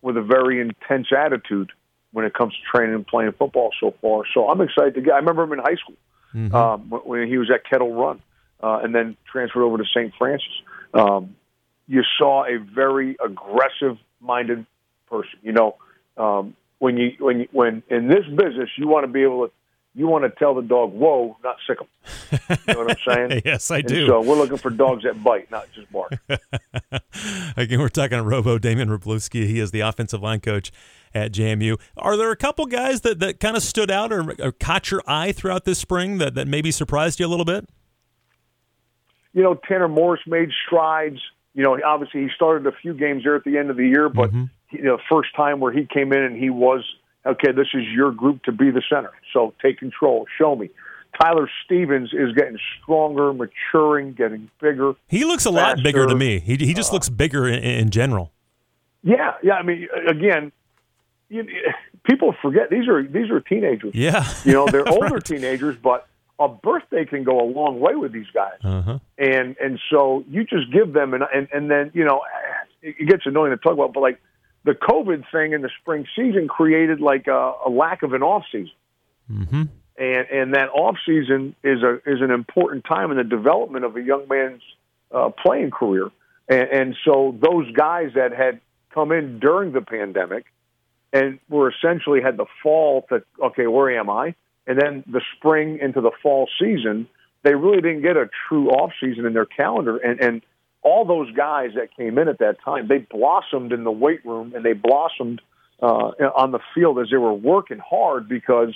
with 0.02 0.18
a 0.18 0.22
very 0.22 0.60
intense 0.60 1.08
attitude 1.16 1.72
when 2.14 2.26
it 2.26 2.34
comes 2.34 2.54
to 2.54 2.60
training 2.72 2.96
and 2.96 3.06
playing 3.06 3.34
football 3.34 3.72
so 3.80 3.94
far. 4.02 4.24
So 4.34 4.48
I'm 4.50 4.62
excited 4.62 4.94
to 4.96 5.02
get. 5.02 5.14
I 5.14 5.18
remember 5.18 5.44
him 5.44 5.54
in 5.54 5.60
high 5.60 5.76
school 5.76 5.98
mm-hmm. 6.34 6.56
um, 6.56 6.82
when 7.06 7.28
he 7.28 7.38
was 7.38 7.52
at 7.52 7.68
Kettle 7.70 7.94
Run, 7.94 8.22
uh, 8.62 8.80
and 8.84 8.96
then 8.96 9.18
transferred 9.30 9.64
over 9.64 9.78
to 9.78 9.86
St. 9.86 10.14
Francis. 10.18 10.48
Um, 10.94 11.36
you 11.88 12.04
saw 12.18 12.46
a 12.46 12.58
very 12.58 13.18
aggressive-minded 13.24 14.66
person. 15.10 15.40
You 15.42 15.52
know, 15.52 15.76
um, 16.16 16.56
when 16.80 16.98
you 16.98 17.14
when 17.20 17.42
you, 17.42 17.48
when 17.52 17.84
in 17.90 18.08
this 18.08 18.26
business, 18.28 18.70
you 18.78 18.88
want 18.88 19.06
to 19.06 19.12
be 19.12 19.24
able 19.24 19.48
to 19.48 19.54
you 19.96 20.08
want 20.08 20.24
to 20.24 20.32
tell 20.32 20.56
the 20.56 20.64
dog, 20.64 20.92
whoa, 20.92 21.38
not 21.44 21.58
sick 21.68 21.78
them. 21.78 21.88
You 22.50 22.74
know 22.74 22.84
what 22.84 22.92
I'm 22.92 23.30
saying? 23.30 23.42
yes, 23.46 23.70
I 23.70 23.82
do. 23.82 24.08
So 24.08 24.22
we're 24.22 24.36
looking 24.36 24.58
for 24.58 24.72
dogs 24.72 25.04
that 25.04 25.24
bite, 25.24 25.52
not 25.52 25.68
just 25.72 25.92
bark. 25.92 26.14
Again, 27.58 27.80
we're 27.80 27.90
talking 27.90 28.18
to 28.18 28.24
Robo 28.24 28.58
Damian 28.58 28.90
Wroblewski. 28.90 29.46
He 29.46 29.60
is 29.60 29.70
the 29.70 29.82
offensive 29.82 30.22
line 30.22 30.40
coach 30.40 30.72
at 31.14 31.32
JMU. 31.32 31.80
Are 31.96 32.18
there 32.18 32.32
a 32.32 32.36
couple 32.36 32.66
guys 32.66 33.02
that, 33.02 33.20
that 33.20 33.40
kind 33.40 33.56
of 33.56 33.62
stood 33.62 33.92
out 33.92 34.12
or, 34.12 34.34
or 34.42 34.52
caught 34.52 34.90
your 34.90 35.04
eye 35.06 35.32
throughout 35.32 35.66
this 35.66 35.78
spring 35.78 36.18
that, 36.18 36.34
that 36.34 36.48
maybe 36.48 36.72
surprised 36.72 37.20
you 37.20 37.28
a 37.28 37.30
little 37.30 37.46
bit? 37.46 37.70
You 39.34 39.44
know, 39.44 39.60
Tanner 39.68 39.88
Morris 39.88 40.22
made 40.26 40.50
strides. 40.66 41.20
You 41.54 41.62
know, 41.62 41.80
obviously 41.86 42.22
he 42.22 42.30
started 42.36 42.66
a 42.66 42.72
few 42.72 42.96
games 42.96 43.24
there 43.24 43.36
at 43.36 43.44
the 43.44 43.60
end 43.60 43.70
of 43.70 43.78
the 43.78 43.88
year, 43.88 44.10
but 44.10 44.32
mm-hmm. 44.32 44.46
you 44.72 44.84
know, 44.84 44.98
first 45.12 45.36
time 45.36 45.60
where 45.60 45.72
he 45.72 45.86
came 45.86 46.12
in 46.14 46.24
and 46.24 46.36
he 46.36 46.50
was– 46.50 46.84
okay, 47.26 47.52
this 47.52 47.68
is 47.74 47.84
your 47.94 48.12
group 48.12 48.44
to 48.44 48.52
be 48.52 48.72
the 48.72 48.82
center. 48.90 49.12
So 49.34 49.54
take 49.62 49.80
control. 49.80 50.26
Show 50.38 50.56
me. 50.56 50.70
Tyler 51.22 51.50
Stevens 51.64 52.12
is 52.12 52.34
getting 52.34 52.58
stronger, 52.82 53.34
maturing, 53.34 54.14
getting 54.14 54.50
bigger. 54.60 54.94
He 55.08 55.26
looks 55.26 55.46
a 55.46 55.52
faster. 55.52 55.78
lot 55.78 55.84
bigger 55.84 56.08
to 56.08 56.16
me. 56.16 56.40
He 56.40 56.56
he 56.58 56.74
just 56.74 56.92
uh, 56.92 56.94
looks 56.94 57.10
bigger 57.10 57.48
in, 57.48 57.64
in, 57.64 57.90
general. 57.92 58.32
Yeah, 59.04 59.34
yeah. 59.44 59.54
I 59.54 59.64
mean, 59.64 59.88
again, 60.08 60.52
you, 61.30 61.46
people 62.04 62.34
forget 62.42 62.70
these 62.72 62.88
are 62.88 63.04
these 63.04 63.30
are 63.30 63.40
teenagers. 63.42 63.94
Yeah, 63.94 64.28
you 64.44 64.54
know 64.54 64.66
they're 64.66 64.90
older 64.92 65.16
right. 65.16 65.24
teenagers, 65.24 65.78
but 65.78 66.08
a 66.40 66.48
birthday 66.48 67.06
can 67.06 67.24
go 67.24 67.40
a 67.40 67.46
long 67.46 67.80
way 67.80 67.96
with 67.96 68.12
these 68.12 68.30
guys. 68.34 68.58
Uh-huh. 68.64 69.00
And 69.18 69.56
and 69.62 69.80
so 69.92 70.24
you 70.28 70.46
just 70.46 70.72
give 70.72 70.94
them 70.94 71.14
and 71.14 71.24
and 71.34 71.48
and 71.54 71.70
then 71.70 71.92
you 71.94 72.06
know 72.06 72.22
it 72.82 73.08
gets 73.08 73.26
annoying 73.26 73.52
to 73.52 73.58
talk 73.58 73.74
about, 73.74 73.94
but 73.94 74.02
like 74.02 74.20
the 74.64 74.74
COVID 74.74 75.26
thing 75.32 75.54
in 75.54 75.62
the 75.62 75.70
spring 75.82 76.06
season 76.16 76.48
created 76.48 77.02
like 77.02 77.28
a, 77.28 77.54
a 77.66 77.70
lack 77.70 78.04
of 78.04 78.14
an 78.14 78.24
off 78.24 78.44
season. 78.52 78.72
Mm-hmm. 79.32 79.64
And 79.98 80.28
and 80.32 80.54
that 80.56 80.70
off 80.70 80.98
season 81.06 81.56
is 81.64 81.84
a 81.84 81.96
is 82.06 82.22
an 82.22 82.32
important 82.32 82.86
time 82.86 83.12
in 83.12 83.18
the 83.18 83.24
development 83.24 83.86
of 83.86 83.96
a 83.96 84.02
young 84.02 84.28
man's 84.28 84.62
uh, 85.14 85.30
playing 85.30 85.72
career. 85.72 86.10
And, 86.50 86.70
and 86.70 86.96
so 87.06 87.38
those 87.40 87.72
guys 87.72 88.12
that 88.16 88.34
had 88.34 88.60
come 88.94 89.12
in 89.12 89.40
during 89.40 89.72
the 89.72 89.82
pandemic 89.82 90.46
and 91.12 91.40
were 91.48 91.72
essentially 91.72 92.22
had 92.22 92.38
the 92.38 92.48
fall 92.64 93.06
to 93.10 93.24
okay, 93.42 93.68
where 93.68 93.98
am 94.00 94.10
I? 94.10 94.36
And 94.66 94.80
then 94.80 95.04
the 95.06 95.22
spring 95.38 95.80
into 95.80 96.02
the 96.02 96.12
fall 96.24 96.50
season, 96.60 97.08
they 97.44 97.54
really 97.54 97.82
didn't 97.82 98.02
get 98.02 98.18
a 98.18 98.30
true 98.48 98.70
off 98.70 98.94
season 99.00 99.26
in 99.26 99.34
their 99.34 99.46
calendar. 99.46 99.98
And 99.98 100.20
and 100.20 100.42
all 100.84 101.06
those 101.06 101.32
guys 101.32 101.72
that 101.76 101.96
came 101.96 102.18
in 102.18 102.28
at 102.28 102.40
that 102.40 102.58
time, 102.64 102.88
they 102.88 103.00
blossomed 103.00 103.72
in 103.72 103.84
the 103.84 103.92
weight 103.92 104.26
room 104.26 104.54
and 104.56 104.64
they 104.64 104.74
blossomed 104.74 105.42
uh, 105.82 106.12
on 106.36 106.52
the 106.52 106.60
field 106.76 107.00
as 107.00 107.08
they 107.10 107.18
were 107.18 107.34
working 107.34 107.80
hard 107.80 108.28
because 108.30 108.74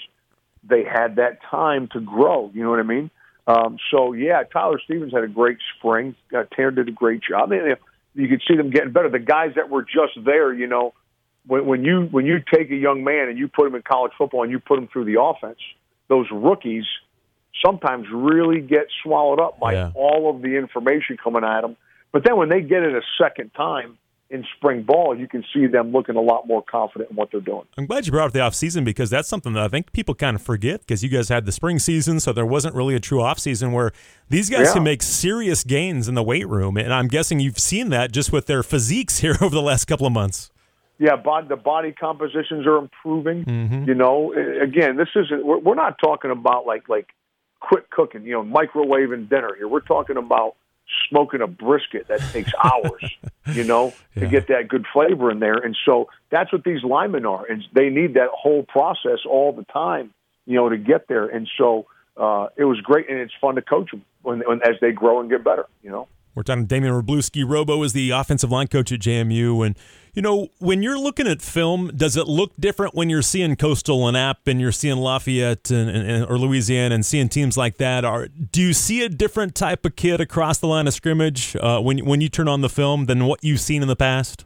they 0.67 0.83
had 0.83 1.17
that 1.17 1.39
time 1.49 1.87
to 1.93 1.99
grow. 1.99 2.51
You 2.53 2.63
know 2.63 2.69
what 2.69 2.79
I 2.79 2.83
mean? 2.83 3.11
Um, 3.45 3.77
so 3.91 4.13
yeah, 4.13 4.43
Tyler 4.43 4.79
Stevens 4.83 5.13
had 5.13 5.23
a 5.23 5.27
great 5.27 5.57
spring. 5.77 6.15
Uh, 6.35 6.43
Tanner 6.55 6.71
did 6.71 6.89
a 6.89 6.91
great 6.91 7.21
job. 7.23 7.51
I 7.51 7.55
mean, 7.55 7.75
you 8.13 8.27
could 8.27 8.41
see 8.47 8.55
them 8.55 8.71
getting 8.71 8.91
better. 8.91 9.09
The 9.09 9.19
guys 9.19 9.51
that 9.55 9.69
were 9.69 9.83
just 9.83 10.25
there, 10.25 10.53
you 10.53 10.67
know, 10.67 10.93
when, 11.45 11.65
when 11.65 11.85
you 11.85 12.07
when 12.11 12.25
you 12.25 12.39
take 12.53 12.71
a 12.71 12.75
young 12.75 13.03
man 13.03 13.29
and 13.29 13.37
you 13.37 13.47
put 13.47 13.67
him 13.67 13.75
in 13.75 13.83
college 13.83 14.11
football 14.17 14.43
and 14.43 14.51
you 14.51 14.59
put 14.59 14.77
him 14.79 14.89
through 14.91 15.05
the 15.05 15.21
offense, 15.21 15.59
those 16.09 16.27
rookies 16.31 16.85
sometimes 17.65 18.07
really 18.13 18.59
get 18.59 18.87
swallowed 19.01 19.39
up 19.39 19.59
by 19.59 19.73
yeah. 19.73 19.91
all 19.95 20.29
of 20.29 20.41
the 20.41 20.57
information 20.57 21.17
coming 21.17 21.43
at 21.43 21.61
them 21.61 21.77
but 22.11 22.23
then 22.23 22.37
when 22.37 22.49
they 22.49 22.61
get 22.61 22.83
it 22.83 22.93
a 22.93 23.01
second 23.21 23.51
time 23.55 23.97
in 24.29 24.45
spring 24.57 24.83
ball, 24.83 25.17
you 25.17 25.27
can 25.27 25.43
see 25.53 25.67
them 25.67 25.91
looking 25.91 26.15
a 26.15 26.21
lot 26.21 26.47
more 26.47 26.61
confident 26.61 27.09
in 27.09 27.15
what 27.15 27.29
they're 27.31 27.39
doing. 27.39 27.63
I'm 27.77 27.85
glad 27.85 28.05
you 28.05 28.11
brought 28.11 28.27
up 28.27 28.33
the 28.33 28.39
offseason 28.39 28.83
because 28.83 29.09
that's 29.09 29.29
something 29.29 29.53
that 29.53 29.63
I 29.63 29.67
think 29.69 29.93
people 29.93 30.15
kind 30.15 30.35
of 30.35 30.41
forget 30.41 30.81
because 30.81 31.01
you 31.01 31.09
guys 31.09 31.29
had 31.29 31.45
the 31.45 31.51
spring 31.51 31.79
season, 31.79 32.19
so 32.19 32.33
there 32.33 32.45
wasn't 32.45 32.75
really 32.75 32.95
a 32.95 32.99
true 32.99 33.19
offseason 33.19 33.71
where 33.71 33.91
these 34.29 34.49
guys 34.49 34.67
yeah. 34.67 34.73
can 34.73 34.83
make 34.83 35.01
serious 35.01 35.63
gains 35.63 36.07
in 36.07 36.15
the 36.15 36.23
weight 36.23 36.47
room. 36.47 36.75
And 36.77 36.93
I'm 36.93 37.07
guessing 37.07 37.39
you've 37.39 37.59
seen 37.59 37.89
that 37.89 38.11
just 38.11 38.33
with 38.33 38.47
their 38.47 38.63
physiques 38.63 39.17
here 39.19 39.37
over 39.41 39.55
the 39.55 39.61
last 39.61 39.85
couple 39.85 40.05
of 40.05 40.13
months. 40.13 40.51
Yeah, 40.99 41.15
bod- 41.15 41.47
the 41.47 41.55
body 41.55 41.91
compositions 41.91 42.65
are 42.65 42.77
improving. 42.77 43.45
Mm-hmm. 43.45 43.83
You 43.87 43.93
know, 43.93 44.33
again, 44.33 44.97
this 44.97 45.09
isn't. 45.15 45.45
We're, 45.45 45.59
we're 45.59 45.75
not 45.75 45.97
talking 46.03 46.31
about 46.31 46.65
like 46.65 46.89
like 46.89 47.07
quick 47.59 47.89
cooking. 47.91 48.23
You 48.25 48.33
know, 48.33 48.43
microwaving 48.43 49.29
dinner 49.29 49.51
here. 49.55 49.67
We're 49.67 49.81
talking 49.81 50.17
about 50.17 50.55
smoking 51.09 51.41
a 51.41 51.47
brisket 51.47 52.07
that 52.07 52.19
takes 52.31 52.51
hours, 52.63 53.11
you 53.53 53.63
know, 53.63 53.93
yeah. 54.15 54.23
to 54.23 54.29
get 54.29 54.47
that 54.47 54.67
good 54.67 54.85
flavor 54.91 55.31
in 55.31 55.39
there. 55.39 55.57
And 55.57 55.77
so 55.85 56.09
that's 56.29 56.51
what 56.51 56.63
these 56.63 56.83
linemen 56.83 57.25
are, 57.25 57.45
and 57.45 57.63
they 57.73 57.89
need 57.89 58.15
that 58.15 58.29
whole 58.31 58.63
process 58.63 59.19
all 59.29 59.51
the 59.51 59.65
time, 59.65 60.13
you 60.45 60.55
know, 60.55 60.69
to 60.69 60.77
get 60.77 61.07
there. 61.07 61.27
And 61.27 61.49
so 61.57 61.85
uh, 62.15 62.47
it 62.55 62.65
was 62.65 62.79
great, 62.81 63.09
and 63.09 63.19
it's 63.19 63.33
fun 63.39 63.55
to 63.55 63.61
coach 63.61 63.91
them 63.91 64.03
when, 64.21 64.39
when 64.41 64.61
as 64.63 64.75
they 64.81 64.91
grow 64.91 65.19
and 65.19 65.29
get 65.29 65.43
better, 65.43 65.65
you 65.83 65.91
know. 65.91 66.07
We're 66.35 66.43
talking 66.43 66.67
to 66.67 66.75
Damian 66.75 66.93
Wroblewski. 66.93 67.43
Robo 67.49 67.81
is 67.81 67.93
the 67.93 68.11
offensive 68.11 68.51
line 68.51 68.67
coach 68.67 68.91
at 68.91 68.99
JMU. 68.99 69.65
And, 69.65 69.75
you 70.17 70.23
know, 70.23 70.47
when 70.57 70.81
you're 70.81 70.97
looking 70.97 71.27
at 71.27 71.43
film, 71.43 71.91
does 71.95 72.17
it 72.17 72.25
look 72.25 72.51
different 72.59 72.95
when 72.95 73.07
you're 73.07 73.21
seeing 73.21 73.55
Coastal 73.55 74.07
and 74.07 74.17
App 74.17 74.47
and 74.47 74.59
you're 74.59 74.71
seeing 74.71 74.97
Lafayette 74.97 75.69
and, 75.69 75.91
and, 75.91 76.25
or 76.25 76.39
Louisiana 76.39 76.95
and 76.95 77.05
seeing 77.05 77.29
teams 77.29 77.55
like 77.55 77.77
that? 77.77 78.03
Are, 78.03 78.27
do 78.27 78.63
you 78.63 78.73
see 78.73 79.03
a 79.03 79.09
different 79.09 79.53
type 79.53 79.85
of 79.85 79.95
kid 79.95 80.19
across 80.19 80.57
the 80.57 80.65
line 80.65 80.87
of 80.87 80.95
scrimmage 80.95 81.55
uh, 81.57 81.79
when, 81.81 82.03
when 82.03 82.19
you 82.19 82.29
turn 82.29 82.47
on 82.47 82.61
the 82.61 82.67
film 82.67 83.05
than 83.05 83.25
what 83.25 83.43
you've 83.43 83.59
seen 83.59 83.83
in 83.83 83.87
the 83.87 83.95
past? 83.95 84.43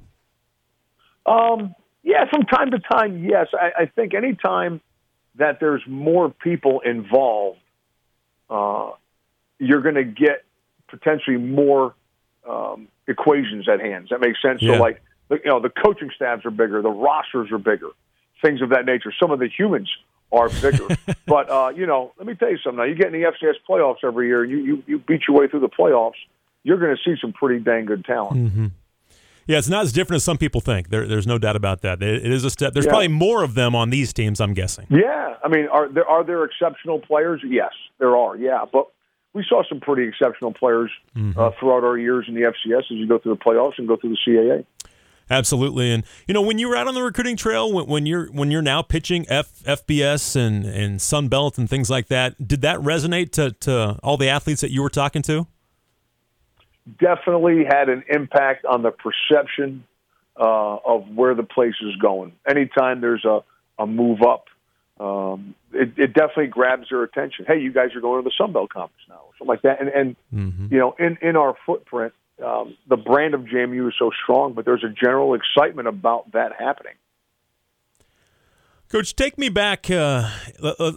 Um, 1.26 1.74
yeah, 2.04 2.26
from 2.30 2.42
time 2.48 2.72
to 2.72 2.80
time, 2.80 3.24
yes. 3.24 3.48
I, 3.54 3.84
I 3.84 3.86
think 3.86 4.14
anytime 4.14 4.82
that 5.36 5.62
there's 5.62 5.84
more 5.88 6.32
people 6.32 6.82
involved, 6.82 7.60
uh, 8.50 8.90
you're 9.58 9.82
going 9.82 9.96
to 9.96 10.04
get 10.04 10.44
potentially 10.90 11.38
more 11.38 11.96
um, 12.46 12.90
equations 13.08 13.70
at 13.70 13.80
hand. 13.80 14.10
Does 14.10 14.20
that 14.20 14.20
make 14.20 14.36
sense? 14.42 14.62
Yeah. 14.62 14.76
So, 14.76 14.82
like, 14.82 15.02
you 15.44 15.50
know, 15.50 15.60
the 15.60 15.70
coaching 15.70 16.10
staffs 16.16 16.46
are 16.46 16.52
bigger, 16.52 16.82
the 16.82 16.90
rosters 16.90 17.52
are 17.52 17.58
bigger, 17.58 17.90
things 18.42 18.62
of 18.62 18.70
that 18.70 18.86
nature. 18.86 19.14
Some 19.20 19.32
of 19.32 19.40
the 19.40 19.48
humans 19.48 19.90
are 20.32 20.50
bigger. 20.50 20.88
but 21.26 21.50
uh, 21.50 21.72
you 21.76 21.86
know, 21.86 22.14
let 22.18 22.28
me 22.28 22.36
tell 22.36 22.50
you 22.50 22.58
something. 22.58 22.78
Now, 22.78 22.84
you 22.84 22.96
get 22.96 23.08
in 23.08 23.14
the 23.14 23.28
FCS 23.28 23.56
playoffs 23.68 24.04
every 24.04 24.28
year, 24.28 24.44
and 24.44 24.52
you 24.52 24.58
you, 24.58 24.84
you 24.88 25.00
beat 25.00 25.22
your 25.28 25.38
way 25.38 25.48
through 25.48 25.62
the 25.62 25.70
playoffs. 25.70 26.20
You're 26.64 26.78
going 26.78 26.96
to 26.96 27.02
see 27.04 27.20
some 27.20 27.34
pretty 27.34 27.64
dang 27.64 27.86
good 27.86 28.06
talent. 28.06 28.38
Mm-hmm. 28.38 28.68
Yeah, 29.48 29.58
it's 29.58 29.70
not 29.70 29.84
as 29.84 29.92
different 29.92 30.18
as 30.18 30.24
some 30.24 30.38
people 30.38 30.62
think. 30.62 30.90
There, 30.90 31.08
there's 31.08 31.26
no 31.26 31.38
doubt 31.38 31.56
about 31.56 31.82
that. 31.82 32.02
It, 32.04 32.26
it 32.26 32.32
is 32.32 32.46
a 32.46 32.50
step. 32.50 32.74
There's 32.74 32.86
yeah. 32.86 32.92
probably 32.92 33.08
more 33.08 33.44
of 33.44 33.56
them 33.56 33.76
on 33.76 33.90
these 33.90 34.14
teams. 34.14 34.40
I'm 34.40 34.54
guessing. 34.54 34.86
Yeah, 34.90 35.36
I 35.44 35.48
mean, 35.48 35.68
are 35.68 35.90
there 35.90 36.08
are 36.08 36.24
there 36.24 36.44
exceptional 36.44 37.00
players? 37.00 37.42
Yes, 37.44 37.72
there 38.00 38.16
are. 38.16 38.36
Yeah, 38.36 38.66
but 38.72 38.88
we 39.34 39.46
saw 39.48 39.64
some 39.68 39.80
pretty 39.80 40.08
exceptional 40.08 40.54
players 40.54 40.92
mm-hmm. 41.16 41.40
uh, 41.40 41.52
throughout 41.60 41.84
our 41.84 41.98
years 41.98 42.26
in 42.28 42.36
the 42.36 42.42
FCS 42.42 42.80
as 42.80 42.92
you 42.92 43.08
go 43.08 43.18
through 43.18 43.36
the 43.36 43.42
playoffs 43.42 43.78
and 43.78 43.88
go 43.88 43.96
through 43.96 44.12
the 44.12 44.18
CAA. 44.28 44.66
Absolutely, 45.32 45.92
and 45.92 46.04
you 46.28 46.34
know 46.34 46.42
when 46.42 46.60
you 46.60 46.68
were 46.68 46.76
out 46.76 46.88
on 46.88 46.94
the 46.94 47.02
recruiting 47.02 47.38
trail, 47.38 47.72
when, 47.72 47.88
when 47.88 48.06
you're 48.06 48.28
when 48.34 48.52
you're 48.52 48.62
now 48.62 48.82
pitching 48.82 49.26
F, 49.30 49.64
FBS 49.64 50.36
and 50.36 50.66
and 50.66 51.02
Sun 51.02 51.30
Belt 51.30 51.58
and 51.58 51.70
things 51.70 51.90
like 51.90 52.08
that, 52.08 52.46
did 52.46 52.62
that 52.64 52.80
resonate 52.80 53.32
to 53.32 53.52
to 53.62 53.98
all 54.04 54.18
the 54.18 54.28
athletes 54.28 54.60
that 54.60 54.72
you 54.72 54.82
were 54.82 54.90
talking 54.90 55.22
to? 55.22 55.48
Definitely 57.00 57.64
had 57.64 57.88
an 57.88 58.04
impact 58.10 58.66
on 58.66 58.82
the 58.82 58.92
perception 58.92 59.86
uh, 60.38 60.76
of 60.86 61.08
where 61.16 61.34
the 61.34 61.44
place 61.44 61.76
is 61.82 61.96
going. 61.96 62.34
Anytime 62.46 63.00
there's 63.00 63.24
a 63.24 63.40
a 63.80 63.88
move 63.88 64.22
up 64.22 64.48
um, 65.00 65.56
it, 65.74 65.94
it, 65.98 66.14
definitely 66.14 66.48
grabs 66.48 66.90
their 66.90 67.02
attention. 67.02 67.46
Hey, 67.48 67.60
you 67.60 67.74
guys 67.74 67.96
are 67.96 68.02
going 68.02 68.22
to 68.22 68.30
the 68.30 68.34
Sun 68.38 68.54
Belt 68.54 68.70
Conference 68.70 69.02
now, 69.10 69.16
or 69.16 69.32
something 69.40 69.48
like 69.48 69.62
that. 69.64 69.82
And, 69.82 69.90
and 69.90 70.16
mm-hmm. 70.32 70.68
you 70.72 70.78
know, 70.78 70.94
in, 71.00 71.18
in 71.24 71.36
our 71.36 71.56
footprint, 71.66 72.14
um, 72.44 72.78
the 72.88 72.98
brand 72.98 73.34
of 73.34 73.42
JMU 73.42 73.88
is 73.88 73.94
so 73.98 74.12
strong, 74.24 74.54
but 74.54 74.66
there's 74.66 74.84
a 74.84 74.90
general 74.90 75.34
excitement 75.34 75.88
about 75.88 76.32
that 76.34 76.54
happening. 76.58 76.94
Coach, 78.90 79.16
take 79.16 79.38
me 79.38 79.48
back. 79.48 79.90
Uh, 79.90 80.30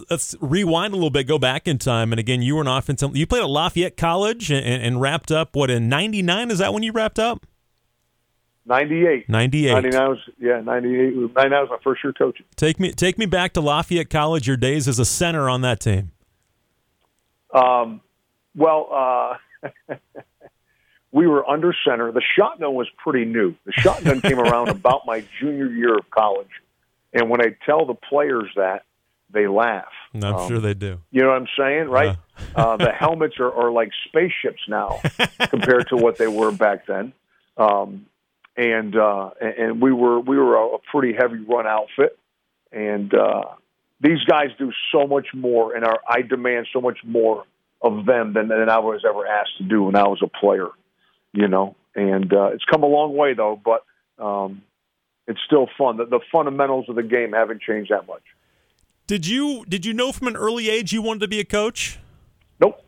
let's 0.09 0.35
rewind 0.41 0.91
a 0.91 0.97
little 0.97 1.09
bit, 1.09 1.27
go 1.27 1.39
back 1.39 1.65
in 1.65 1.77
time. 1.77 2.11
And 2.11 2.19
again, 2.19 2.41
you 2.41 2.55
were 2.55 2.61
an 2.61 2.67
offensive. 2.67 3.15
You 3.15 3.25
played 3.25 3.41
at 3.41 3.49
Lafayette 3.49 3.95
College 3.95 4.51
and, 4.51 4.65
and 4.65 4.99
wrapped 4.99 5.31
up, 5.31 5.55
what, 5.55 5.69
in 5.69 5.87
99? 5.87 6.51
Is 6.51 6.59
that 6.59 6.73
when 6.73 6.83
you 6.83 6.91
wrapped 6.91 7.19
up? 7.19 7.45
98. 8.65 9.29
98. 9.29 9.71
99 9.71 10.09
was, 10.09 10.17
yeah, 10.39 10.59
98. 10.59 11.15
99 11.15 11.49
was 11.51 11.69
my 11.69 11.77
first 11.83 12.03
year 12.03 12.11
coaching. 12.11 12.45
Take 12.57 12.81
me, 12.81 12.91
take 12.91 13.17
me 13.17 13.27
back 13.27 13.53
to 13.53 13.61
Lafayette 13.61 14.09
College, 14.09 14.45
your 14.45 14.57
days 14.57 14.89
as 14.89 14.99
a 14.99 15.05
center 15.05 15.49
on 15.49 15.61
that 15.61 15.79
team. 15.79 16.11
Um, 17.53 18.01
well, 18.55 18.89
uh, 18.91 19.69
we 21.15 21.27
were 21.27 21.49
under 21.49 21.73
center. 21.87 22.11
The 22.11 22.21
shotgun 22.37 22.73
was 22.73 22.87
pretty 22.97 23.23
new. 23.23 23.55
The 23.65 23.71
shotgun 23.71 24.19
came 24.19 24.37
around 24.47 24.67
about 24.67 25.03
my 25.05 25.23
junior 25.39 25.67
year 25.67 25.97
of 25.97 26.09
college. 26.09 26.49
And 27.13 27.29
when 27.29 27.39
I 27.41 27.55
tell 27.65 27.85
the 27.85 27.93
players 27.93 28.49
that, 28.57 28.83
they 29.31 29.47
laugh. 29.47 29.85
I'm 30.13 30.23
um, 30.23 30.47
sure 30.49 30.59
they 30.59 30.73
do. 30.73 30.99
You 31.11 31.21
know 31.21 31.29
what 31.29 31.37
I'm 31.37 31.47
saying, 31.57 31.87
right? 31.87 32.17
uh, 32.55 32.75
the 32.75 32.91
helmets 32.91 33.35
are, 33.39 33.51
are 33.51 33.71
like 33.71 33.91
spaceships 34.07 34.61
now 34.67 34.99
compared 35.49 35.87
to 35.89 35.95
what 35.95 36.17
they 36.17 36.27
were 36.27 36.51
back 36.51 36.85
then. 36.85 37.13
Um, 37.55 38.07
and 38.57 38.95
uh, 38.95 39.31
and 39.39 39.81
we 39.81 39.93
were 39.93 40.19
we 40.19 40.37
were 40.37 40.55
a 40.57 40.77
pretty 40.91 41.13
heavy 41.13 41.39
run 41.39 41.65
outfit, 41.65 42.17
and 42.71 43.13
uh, 43.13 43.43
these 43.99 44.23
guys 44.25 44.47
do 44.57 44.71
so 44.93 45.07
much 45.07 45.27
more, 45.33 45.75
and 45.75 45.83
our, 45.83 45.99
I 46.07 46.21
demand 46.21 46.67
so 46.71 46.79
much 46.79 46.99
more 47.03 47.43
of 47.81 48.05
them 48.05 48.33
than, 48.33 48.47
than 48.47 48.69
I 48.69 48.79
was 48.79 49.03
ever 49.07 49.27
asked 49.27 49.57
to 49.57 49.63
do 49.63 49.83
when 49.83 49.95
I 49.95 50.07
was 50.07 50.21
a 50.21 50.27
player, 50.27 50.69
you 51.35 51.47
know. 51.47 51.75
And 51.95 52.33
uh, 52.33 52.47
it's 52.47 52.65
come 52.65 52.83
a 52.83 52.87
long 52.87 53.15
way 53.15 53.33
though, 53.33 53.59
but 53.63 53.83
um, 54.23 54.63
it's 55.27 55.39
still 55.45 55.67
fun. 55.77 55.97
The, 55.97 56.05
the 56.05 56.19
fundamentals 56.31 56.89
of 56.89 56.95
the 56.95 57.03
game 57.03 57.33
haven't 57.33 57.61
changed 57.61 57.91
that 57.91 58.07
much. 58.07 58.23
Did 59.07 59.27
you 59.27 59.65
did 59.67 59.85
you 59.85 59.93
know 59.93 60.11
from 60.11 60.27
an 60.27 60.35
early 60.35 60.69
age 60.69 60.91
you 60.91 61.01
wanted 61.01 61.21
to 61.21 61.27
be 61.27 61.39
a 61.39 61.45
coach? 61.45 61.99
Nope. 62.59 62.83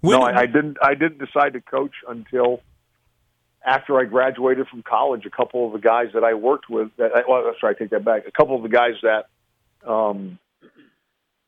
When, 0.00 0.20
no, 0.20 0.26
I, 0.26 0.40
I 0.40 0.46
didn't. 0.46 0.76
I 0.82 0.94
didn't 0.94 1.18
decide 1.18 1.54
to 1.54 1.60
coach 1.60 1.94
until 2.06 2.60
after 3.66 3.98
I 3.98 4.04
graduated 4.04 4.68
from 4.68 4.82
college, 4.82 5.26
a 5.26 5.30
couple 5.30 5.66
of 5.66 5.72
the 5.72 5.80
guys 5.80 6.08
that 6.14 6.22
I 6.22 6.34
worked 6.34 6.70
with, 6.70 6.90
that, 6.98 7.24
well, 7.28 7.52
sorry, 7.60 7.74
I 7.74 7.78
take 7.78 7.90
that 7.90 8.04
back. 8.04 8.22
A 8.26 8.30
couple 8.30 8.54
of 8.54 8.62
the 8.62 8.68
guys 8.68 8.94
that, 9.02 9.26
um, 9.84 10.38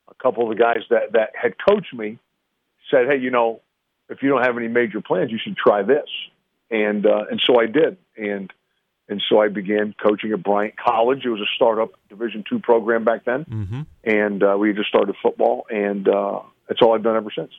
a 0.09 0.14
couple 0.21 0.50
of 0.50 0.57
the 0.57 0.61
guys 0.61 0.83
that 0.90 1.12
that 1.12 1.30
had 1.40 1.54
coached 1.68 1.95
me 1.95 2.18
said, 2.90 3.07
"Hey, 3.07 3.18
you 3.18 3.30
know, 3.30 3.61
if 4.09 4.23
you 4.23 4.29
don't 4.29 4.45
have 4.45 4.57
any 4.57 4.69
major 4.69 5.00
plans, 5.00 5.31
you 5.31 5.38
should 5.43 5.57
try 5.57 5.83
this." 5.83 6.09
And 6.71 7.07
uh, 7.07 7.25
and 7.31 7.41
so 7.47 7.61
I 7.61 7.67
did, 7.67 7.97
and 8.17 8.53
and 9.09 9.23
so 9.29 9.41
I 9.41 9.49
began 9.49 9.95
coaching 10.00 10.33
at 10.33 10.43
Bryant 10.43 10.75
College. 10.77 11.25
It 11.25 11.31
was 11.31 11.41
a 11.41 11.50
startup 11.57 11.93
Division 12.09 12.45
two 12.49 12.59
program 12.59 13.05
back 13.05 13.25
then, 13.25 13.45
mm-hmm. 13.45 13.81
and 14.05 14.43
uh, 14.43 14.57
we 14.59 14.73
just 14.73 14.88
started 14.88 15.17
football, 15.23 15.67
and 15.71 16.07
uh, 16.09 16.41
that's 16.69 16.83
all 16.83 16.95
I've 16.95 17.03
done 17.03 17.17
ever 17.17 17.31
since. 17.35 17.53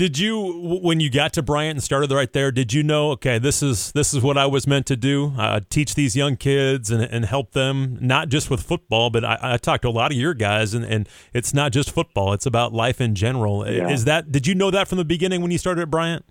Did 0.00 0.18
you, 0.18 0.80
when 0.82 0.98
you 0.98 1.10
got 1.10 1.34
to 1.34 1.42
Bryant 1.42 1.72
and 1.72 1.82
started 1.84 2.10
right 2.10 2.32
there, 2.32 2.50
did 2.50 2.72
you 2.72 2.82
know, 2.82 3.10
okay, 3.10 3.38
this 3.38 3.62
is 3.62 3.92
this 3.92 4.14
is 4.14 4.22
what 4.22 4.38
I 4.38 4.46
was 4.46 4.66
meant 4.66 4.86
to 4.86 4.96
do? 4.96 5.34
Uh, 5.36 5.60
teach 5.68 5.94
these 5.94 6.16
young 6.16 6.36
kids 6.36 6.90
and, 6.90 7.02
and 7.02 7.26
help 7.26 7.52
them, 7.52 7.98
not 8.00 8.30
just 8.30 8.48
with 8.48 8.62
football, 8.62 9.10
but 9.10 9.26
I, 9.26 9.38
I 9.42 9.56
talked 9.58 9.82
to 9.82 9.88
a 9.88 9.90
lot 9.90 10.10
of 10.10 10.16
your 10.16 10.32
guys, 10.32 10.72
and, 10.72 10.86
and 10.86 11.06
it's 11.34 11.52
not 11.52 11.72
just 11.72 11.90
football; 11.90 12.32
it's 12.32 12.46
about 12.46 12.72
life 12.72 12.98
in 12.98 13.14
general. 13.14 13.70
Yeah. 13.70 13.90
Is 13.90 14.06
that? 14.06 14.32
Did 14.32 14.46
you 14.46 14.54
know 14.54 14.70
that 14.70 14.88
from 14.88 14.96
the 14.96 15.04
beginning 15.04 15.42
when 15.42 15.50
you 15.50 15.58
started 15.58 15.82
at 15.82 15.90
Bryant? 15.90 16.24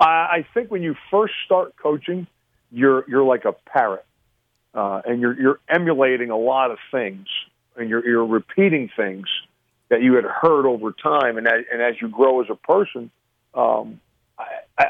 I 0.00 0.44
think 0.52 0.72
when 0.72 0.82
you 0.82 0.96
first 1.08 1.34
start 1.44 1.76
coaching, 1.80 2.26
you're 2.72 3.04
you're 3.08 3.22
like 3.22 3.44
a 3.44 3.52
parrot, 3.52 4.04
uh, 4.74 5.02
and 5.04 5.20
you're 5.20 5.40
you're 5.40 5.60
emulating 5.68 6.30
a 6.30 6.36
lot 6.36 6.72
of 6.72 6.78
things, 6.90 7.28
and 7.76 7.88
you're 7.88 8.04
you're 8.04 8.26
repeating 8.26 8.90
things 8.96 9.28
that 9.90 10.02
you 10.02 10.14
had 10.14 10.24
heard 10.24 10.66
over 10.66 10.92
time, 10.92 11.36
and 11.36 11.46
as, 11.46 11.64
and 11.70 11.82
as 11.82 11.94
you 12.00 12.08
grow 12.08 12.40
as 12.40 12.46
a 12.48 12.54
person, 12.54 13.10
um, 13.54 14.00
I, 14.38 14.44
I, 14.78 14.84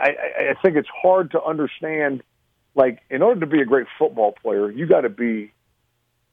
I 0.51 0.55
think 0.63 0.77
it's 0.77 0.89
hard 1.03 1.33
to 1.33 1.43
understand. 1.43 2.23
Like, 2.77 3.01
in 3.11 3.21
order 3.23 3.41
to 3.41 3.47
be 3.47 3.61
a 3.61 3.65
great 3.65 3.89
football 3.99 4.33
player, 4.41 4.71
you 4.71 4.87
got 4.87 5.01
to 5.01 5.09
be 5.09 5.53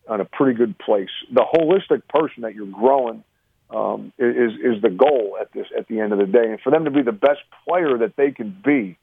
on 0.07 0.21
a 0.21 0.25
pretty 0.25 0.55
good 0.55 0.77
place. 0.77 1.09
The 1.33 1.43
holistic 1.43 2.03
person 2.07 2.43
that 2.43 2.53
you're 2.53 2.67
growing 2.67 3.23
um, 3.69 4.13
is 4.17 4.53
is 4.53 4.81
the 4.81 4.89
goal 4.89 5.37
at 5.39 5.51
this 5.53 5.67
at 5.77 5.87
the 5.87 5.99
end 5.99 6.13
of 6.13 6.19
the 6.19 6.25
day, 6.25 6.51
and 6.51 6.59
for 6.61 6.69
them 6.71 6.85
to 6.85 6.91
be 6.91 7.01
the 7.01 7.11
best 7.11 7.41
player 7.67 7.97
that 7.97 8.15
they 8.15 8.31
can 8.31 8.55
be, 8.63 8.97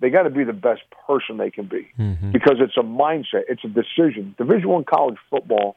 they 0.00 0.10
got 0.10 0.22
to 0.22 0.30
be 0.30 0.44
the 0.44 0.52
best 0.52 0.82
person 1.06 1.36
they 1.36 1.50
can 1.50 1.66
be 1.66 1.88
mm-hmm. 1.98 2.30
because 2.30 2.56
it's 2.60 2.76
a 2.76 2.82
mindset, 2.82 3.42
it's 3.48 3.64
a 3.64 3.68
decision. 3.68 4.34
Division 4.38 4.68
One 4.68 4.84
college 4.84 5.18
football 5.28 5.76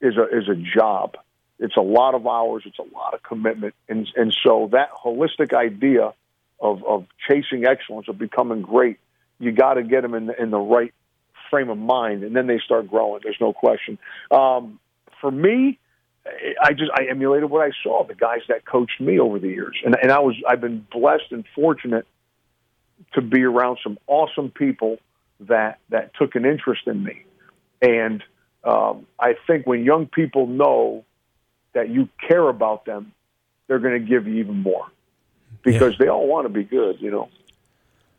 is 0.00 0.16
a 0.16 0.24
is 0.24 0.48
a 0.48 0.54
job 0.54 1.16
it's 1.58 1.76
a 1.76 1.82
lot 1.82 2.14
of 2.14 2.26
hours. 2.26 2.64
It's 2.66 2.78
a 2.78 2.94
lot 2.94 3.14
of 3.14 3.22
commitment, 3.22 3.74
and 3.88 4.06
and 4.16 4.36
so 4.44 4.68
that 4.72 4.90
holistic 4.92 5.54
idea 5.54 6.12
of 6.60 6.84
of 6.84 7.06
chasing 7.28 7.66
excellence, 7.66 8.08
of 8.08 8.18
becoming 8.18 8.62
great, 8.62 8.98
you 9.38 9.52
got 9.52 9.74
to 9.74 9.82
get 9.82 10.02
them 10.02 10.14
in 10.14 10.26
the, 10.26 10.42
in 10.42 10.50
the 10.50 10.58
right 10.58 10.92
frame 11.50 11.70
of 11.70 11.78
mind, 11.78 12.24
and 12.24 12.34
then 12.34 12.46
they 12.46 12.58
start 12.64 12.88
growing. 12.88 13.20
There's 13.22 13.40
no 13.40 13.52
question. 13.52 13.98
Um, 14.30 14.78
for 15.20 15.30
me, 15.30 15.78
I 16.62 16.72
just 16.72 16.90
I 16.94 17.04
emulated 17.10 17.50
what 17.50 17.64
I 17.64 17.70
saw 17.82 18.04
the 18.06 18.14
guys 18.14 18.40
that 18.48 18.64
coached 18.66 19.00
me 19.00 19.18
over 19.18 19.38
the 19.38 19.48
years, 19.48 19.76
and 19.84 19.96
and 20.00 20.10
I 20.12 20.20
was 20.20 20.34
I've 20.48 20.60
been 20.60 20.86
blessed 20.90 21.30
and 21.30 21.44
fortunate 21.54 22.06
to 23.14 23.22
be 23.22 23.42
around 23.42 23.78
some 23.82 23.98
awesome 24.06 24.50
people 24.50 24.98
that 25.40 25.78
that 25.90 26.12
took 26.16 26.34
an 26.34 26.44
interest 26.44 26.82
in 26.86 27.02
me, 27.02 27.24
and 27.80 28.22
um, 28.64 29.06
I 29.18 29.34
think 29.46 29.66
when 29.66 29.84
young 29.84 30.06
people 30.06 30.46
know 30.46 31.04
that 31.76 31.90
you 31.90 32.08
care 32.26 32.48
about 32.48 32.86
them, 32.86 33.12
they're 33.68 33.78
going 33.78 34.00
to 34.00 34.08
give 34.08 34.26
you 34.26 34.36
even 34.36 34.62
more 34.62 34.86
because 35.62 35.92
yeah. 35.92 36.06
they 36.06 36.08
all 36.08 36.26
want 36.26 36.46
to 36.46 36.48
be 36.48 36.64
good, 36.64 36.96
you 37.00 37.10
know. 37.10 37.28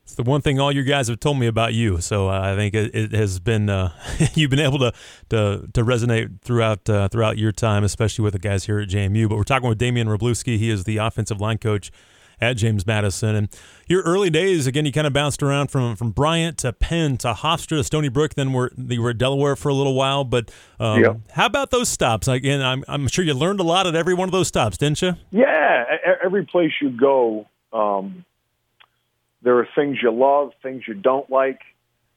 It's 0.04 0.14
the 0.14 0.24
one 0.24 0.42
thing 0.42 0.60
all 0.60 0.72
you 0.72 0.84
guys 0.84 1.08
have 1.08 1.20
told 1.20 1.40
me 1.40 1.48
about 1.48 1.74
you. 1.74 2.00
So 2.00 2.30
uh, 2.30 2.40
I 2.40 2.56
think 2.56 2.76
it, 2.76 2.96
it 2.96 3.12
has 3.14 3.40
been 3.40 3.68
uh, 3.68 3.92
you've 4.36 4.52
been 4.52 4.60
able 4.60 4.78
to 4.80 4.94
to, 5.30 5.68
to 5.74 5.84
resonate 5.84 6.40
throughout 6.42 6.88
uh, 6.88 7.08
throughout 7.10 7.38
your 7.38 7.52
time, 7.52 7.84
especially 7.84 8.24
with 8.24 8.34
the 8.34 8.40
guys 8.40 8.66
here 8.66 8.80
at 8.80 8.90
JMU. 8.90 9.28
But 9.28 9.38
we're 9.38 9.44
talking 9.44 9.68
with 9.68 9.80
Damian 9.80 10.08
Wroblewski. 10.08 10.58
He 10.58 10.70
is 10.70 10.84
the 10.84 10.98
offensive 10.98 11.42
line 11.42 11.58
coach 11.58 11.92
at 12.39 12.58
James 12.58 12.86
Madison. 12.86 13.36
And 13.36 13.50
your 13.88 14.01
early 14.03 14.29
days, 14.29 14.67
again, 14.67 14.86
you 14.86 14.91
kind 14.91 15.08
of 15.08 15.13
bounced 15.13 15.41
around 15.41 15.67
from 15.67 15.96
from 15.96 16.12
Bryant 16.12 16.58
to 16.60 16.74
Penn 16.74 17.17
to 17.17 17.34
Hofstra 17.34 17.77
to 17.77 17.84
Stony 17.84 18.10
Brook. 18.10 18.36
Then 18.36 18.53
we're, 18.53 18.70
you 18.77 19.01
were 19.01 19.12
at 19.12 19.17
Delaware 19.17 19.56
for 19.56 19.70
a 19.70 19.74
little 19.74 19.96
while. 19.96 20.24
But 20.24 20.51
um, 20.79 21.03
yeah. 21.03 21.13
how 21.32 21.46
about 21.46 21.72
those 21.72 21.89
stops? 21.89 22.27
Again, 22.27 22.62
I'm, 22.62 22.84
I'm 22.88 23.08
sure 23.08 23.25
you 23.25 23.34
learned 23.34 23.60
a 23.60 23.63
lot 23.63 23.88
at 23.88 23.96
every 23.96 24.13
one 24.13 24.27
of 24.27 24.34
those 24.34 24.48
stops, 24.48 24.77
didn't 24.77 25.01
you? 25.01 25.13
Yeah. 25.32 25.86
Every 26.24 26.46
place 26.46 26.72
you 26.82 26.89
go, 26.89 27.48
um, 27.74 28.25
there 29.41 29.58
are 29.60 29.67
things 29.75 29.98
you 30.01 30.12
love, 30.12 30.51
things 30.62 30.84
you 30.88 30.94
don't 30.94 31.29
like. 31.29 31.62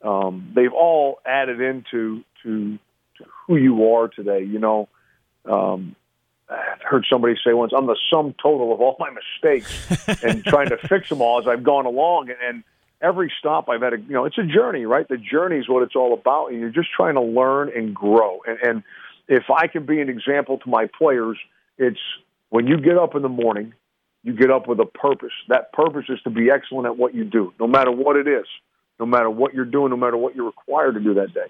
Um, 0.01 0.51
they've 0.55 0.73
all 0.73 1.19
added 1.25 1.61
into 1.61 2.23
to, 2.43 2.77
to 3.17 3.25
who 3.47 3.55
you 3.55 3.93
are 3.93 4.07
today. 4.07 4.43
You 4.43 4.59
know, 4.59 4.89
um, 5.45 5.95
I 6.51 6.75
heard 6.83 7.05
somebody 7.09 7.35
say 7.45 7.53
once, 7.53 7.71
"I'm 7.75 7.87
the 7.87 7.97
sum 8.11 8.35
total 8.41 8.73
of 8.73 8.81
all 8.81 8.97
my 8.99 9.09
mistakes 9.09 10.23
and 10.23 10.43
trying 10.43 10.69
to 10.69 10.77
fix 10.77 11.09
them 11.09 11.21
all 11.21 11.39
as 11.39 11.47
I've 11.47 11.63
gone 11.63 11.85
along." 11.85 12.29
And, 12.29 12.37
and 12.45 12.63
every 13.01 13.31
stop 13.39 13.69
I've 13.69 13.81
had, 13.81 13.93
a, 13.93 13.99
you 13.99 14.13
know, 14.13 14.25
it's 14.25 14.37
a 14.37 14.43
journey, 14.43 14.85
right? 14.85 15.07
The 15.07 15.17
journey 15.17 15.57
is 15.57 15.69
what 15.69 15.83
it's 15.83 15.95
all 15.95 16.13
about, 16.13 16.47
and 16.47 16.59
you're 16.59 16.69
just 16.69 16.89
trying 16.95 17.15
to 17.15 17.21
learn 17.21 17.71
and 17.75 17.95
grow. 17.95 18.41
And, 18.45 18.59
and 18.61 18.83
if 19.27 19.45
I 19.49 19.67
can 19.67 19.85
be 19.85 20.01
an 20.01 20.09
example 20.09 20.57
to 20.59 20.69
my 20.69 20.87
players, 20.97 21.37
it's 21.77 21.99
when 22.49 22.67
you 22.67 22.77
get 22.77 22.97
up 22.97 23.15
in 23.15 23.21
the 23.21 23.29
morning 23.29 23.73
you 24.23 24.33
get 24.33 24.51
up 24.51 24.67
with 24.67 24.79
a 24.79 24.85
purpose. 24.85 25.33
That 25.47 25.73
purpose 25.73 26.05
is 26.09 26.21
to 26.23 26.29
be 26.29 26.49
excellent 26.51 26.85
at 26.85 26.97
what 26.97 27.15
you 27.15 27.23
do, 27.23 27.53
no 27.59 27.67
matter 27.67 27.91
what 27.91 28.15
it 28.15 28.27
is, 28.27 28.45
no 28.99 29.05
matter 29.05 29.29
what 29.29 29.53
you're 29.53 29.65
doing, 29.65 29.89
no 29.89 29.97
matter 29.97 30.17
what 30.17 30.35
you're 30.35 30.45
required 30.45 30.93
to 30.93 30.99
do 30.99 31.15
that 31.15 31.33
day. 31.33 31.47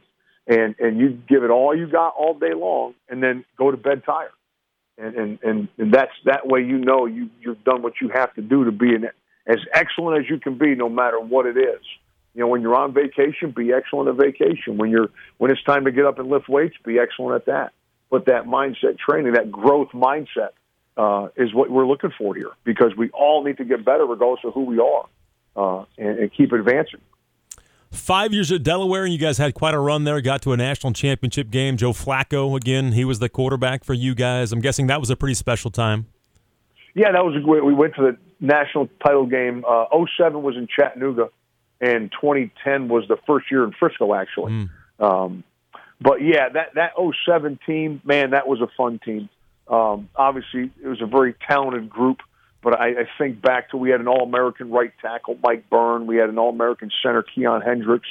And 0.48 0.76
and 0.80 0.98
you 1.00 1.22
give 1.30 1.44
it 1.44 1.50
all 1.50 1.76
you 1.76 1.88
got 1.88 2.14
all 2.18 2.34
day 2.34 2.54
long, 2.56 2.96
and 3.10 3.22
then 3.22 3.46
go 3.58 3.72
to 3.72 3.78
bed 3.78 4.04
tired. 4.06 4.32
And 5.02 5.16
and 5.16 5.40
and, 5.42 5.68
and 5.78 5.94
that's 5.94 6.12
that 6.26 6.48
way 6.48 6.62
you 6.62 6.78
know 6.78 7.06
you 7.06 7.30
you've 7.42 7.64
done 7.64 7.82
what 7.82 7.94
you 8.02 8.10
have 8.14 8.34
to 8.36 8.42
do 8.42 8.66
to 8.66 8.72
be 8.72 8.94
an, 8.94 9.10
as 9.48 9.58
excellent 9.74 10.24
as 10.24 10.30
you 10.30 10.40
can 10.40 10.58
be, 10.58 10.76
no 10.76 10.90
matter 10.90 11.20
what 11.20 11.46
it 11.46 11.58
is. 11.58 11.82
You 12.34 12.42
know, 12.42 12.48
when 12.48 12.62
you're 12.62 12.76
on 12.76 12.94
vacation, 12.94 13.52
be 13.52 13.74
excellent 13.74 14.10
at 14.10 14.16
vacation. 14.16 14.78
When 14.78 14.90
you're 14.90 15.10
when 15.38 15.52
it's 15.52 15.64
time 15.64 15.86
to 15.86 15.92
get 15.92 16.06
up 16.06 16.20
and 16.20 16.30
lift 16.30 16.48
weights, 16.48 16.76
be 16.86 17.00
excellent 17.00 17.36
at 17.36 17.46
that. 17.48 17.74
But 18.10 18.26
that 18.26 18.46
mindset 18.46 19.00
training, 19.00 19.34
that 19.34 19.52
growth 19.52 19.90
mindset, 19.94 20.52
uh, 20.98 21.30
is 21.36 21.54
what 21.54 21.70
we're 21.70 21.88
looking 21.88 22.12
for 22.18 22.36
here 22.36 22.52
because 22.64 22.96
we 22.96 23.10
all 23.12 23.44
need 23.44 23.58
to 23.58 23.66
get 23.66 23.84
better 23.84 24.06
regardless 24.06 24.42
of 24.44 24.54
who 24.54 24.66
we 24.66 24.80
are 24.80 25.06
uh, 25.56 25.86
and, 25.98 26.20
and, 26.20 26.34
keep 26.34 26.52
advancing. 26.52 27.00
Five 27.92 28.34
years 28.34 28.52
at 28.54 28.64
Delaware, 28.64 29.04
and 29.04 29.12
you 29.12 29.20
guys 29.20 29.38
had 29.38 29.54
quite 29.54 29.74
a 29.74 29.80
run 29.80 30.06
there. 30.06 30.20
Got 30.22 30.42
to 30.44 30.54
a 30.54 30.58
national 30.58 30.94
championship 30.94 31.52
game. 31.52 31.76
Joe 31.76 31.92
Flacco 31.92 32.56
again. 32.56 32.94
He 32.94 33.04
was 33.04 33.20
the 33.20 33.28
quarterback 33.28 33.84
for 33.84 33.94
you 33.94 34.16
guys. 34.16 34.54
I'm 34.54 34.62
guessing 34.62 34.88
that 34.88 35.02
was 35.02 35.10
a 35.10 35.16
pretty 35.18 35.34
special 35.34 35.70
time. 35.70 36.08
Yeah, 36.96 37.12
that 37.12 37.26
was 37.26 37.36
a 37.36 37.42
great. 37.42 37.66
We 37.66 37.74
went 37.74 37.96
to 37.96 38.02
the 38.02 38.18
national 38.40 38.88
title 39.06 39.26
game. 39.26 39.66
Uh, 39.68 39.86
07 40.18 40.42
was 40.42 40.56
in 40.56 40.68
Chattanooga, 40.68 41.30
and 41.82 42.12
2010 42.12 42.88
was 42.88 43.08
the 43.10 43.18
first 43.28 43.52
year 43.52 43.66
in 43.66 43.74
Frisco, 43.74 44.14
actually. 44.14 44.54
Mm. 44.54 44.70
Um, 45.00 45.44
but 46.00 46.22
yeah, 46.22 46.48
that 46.50 46.76
that 46.76 46.92
07 47.26 47.60
team, 47.66 48.02
man, 48.06 48.32
that 48.32 48.48
was 48.48 48.62
a 48.62 48.68
fun 48.78 49.00
team. 49.04 49.30
Um, 49.68 50.10
obviously, 50.16 50.72
it 50.84 50.88
was 50.88 51.02
a 51.02 51.06
very 51.06 51.36
talented 51.48 51.90
group, 51.90 52.20
but 52.64 52.80
I, 52.80 52.90
I 52.90 53.10
think 53.18 53.42
back 53.42 53.72
to 53.72 53.78
we 53.78 53.90
had 53.90 54.02
an 54.02 54.08
All 54.08 54.24
American 54.24 54.70
right 54.72 54.92
tackle, 55.02 55.38
Mike 55.42 55.70
Byrne. 55.70 56.08
We 56.08 56.18
had 56.18 56.30
an 56.30 56.38
All 56.38 56.50
American 56.50 56.92
center, 57.04 57.24
Keon 57.24 57.62
Hendricks. 57.62 58.08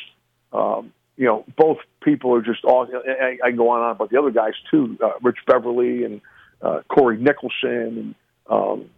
Um, 0.52 0.92
you 1.16 1.26
know, 1.26 1.44
both 1.56 1.76
people 2.02 2.34
are 2.34 2.40
just 2.40 2.64
all. 2.64 2.88
I, 2.90 3.36
I 3.44 3.50
go 3.50 3.68
on 3.68 3.80
and 3.80 3.84
on 3.84 3.90
about 3.92 4.10
the 4.10 4.18
other 4.18 4.30
guys 4.30 4.54
too, 4.70 4.98
uh, 5.04 5.12
Rich 5.22 5.36
Beverly 5.46 6.04
and 6.04 6.22
uh, 6.62 6.80
Corey 6.88 7.18
Nicholson. 7.18 7.68
And 7.68 8.14
um, 8.48 8.90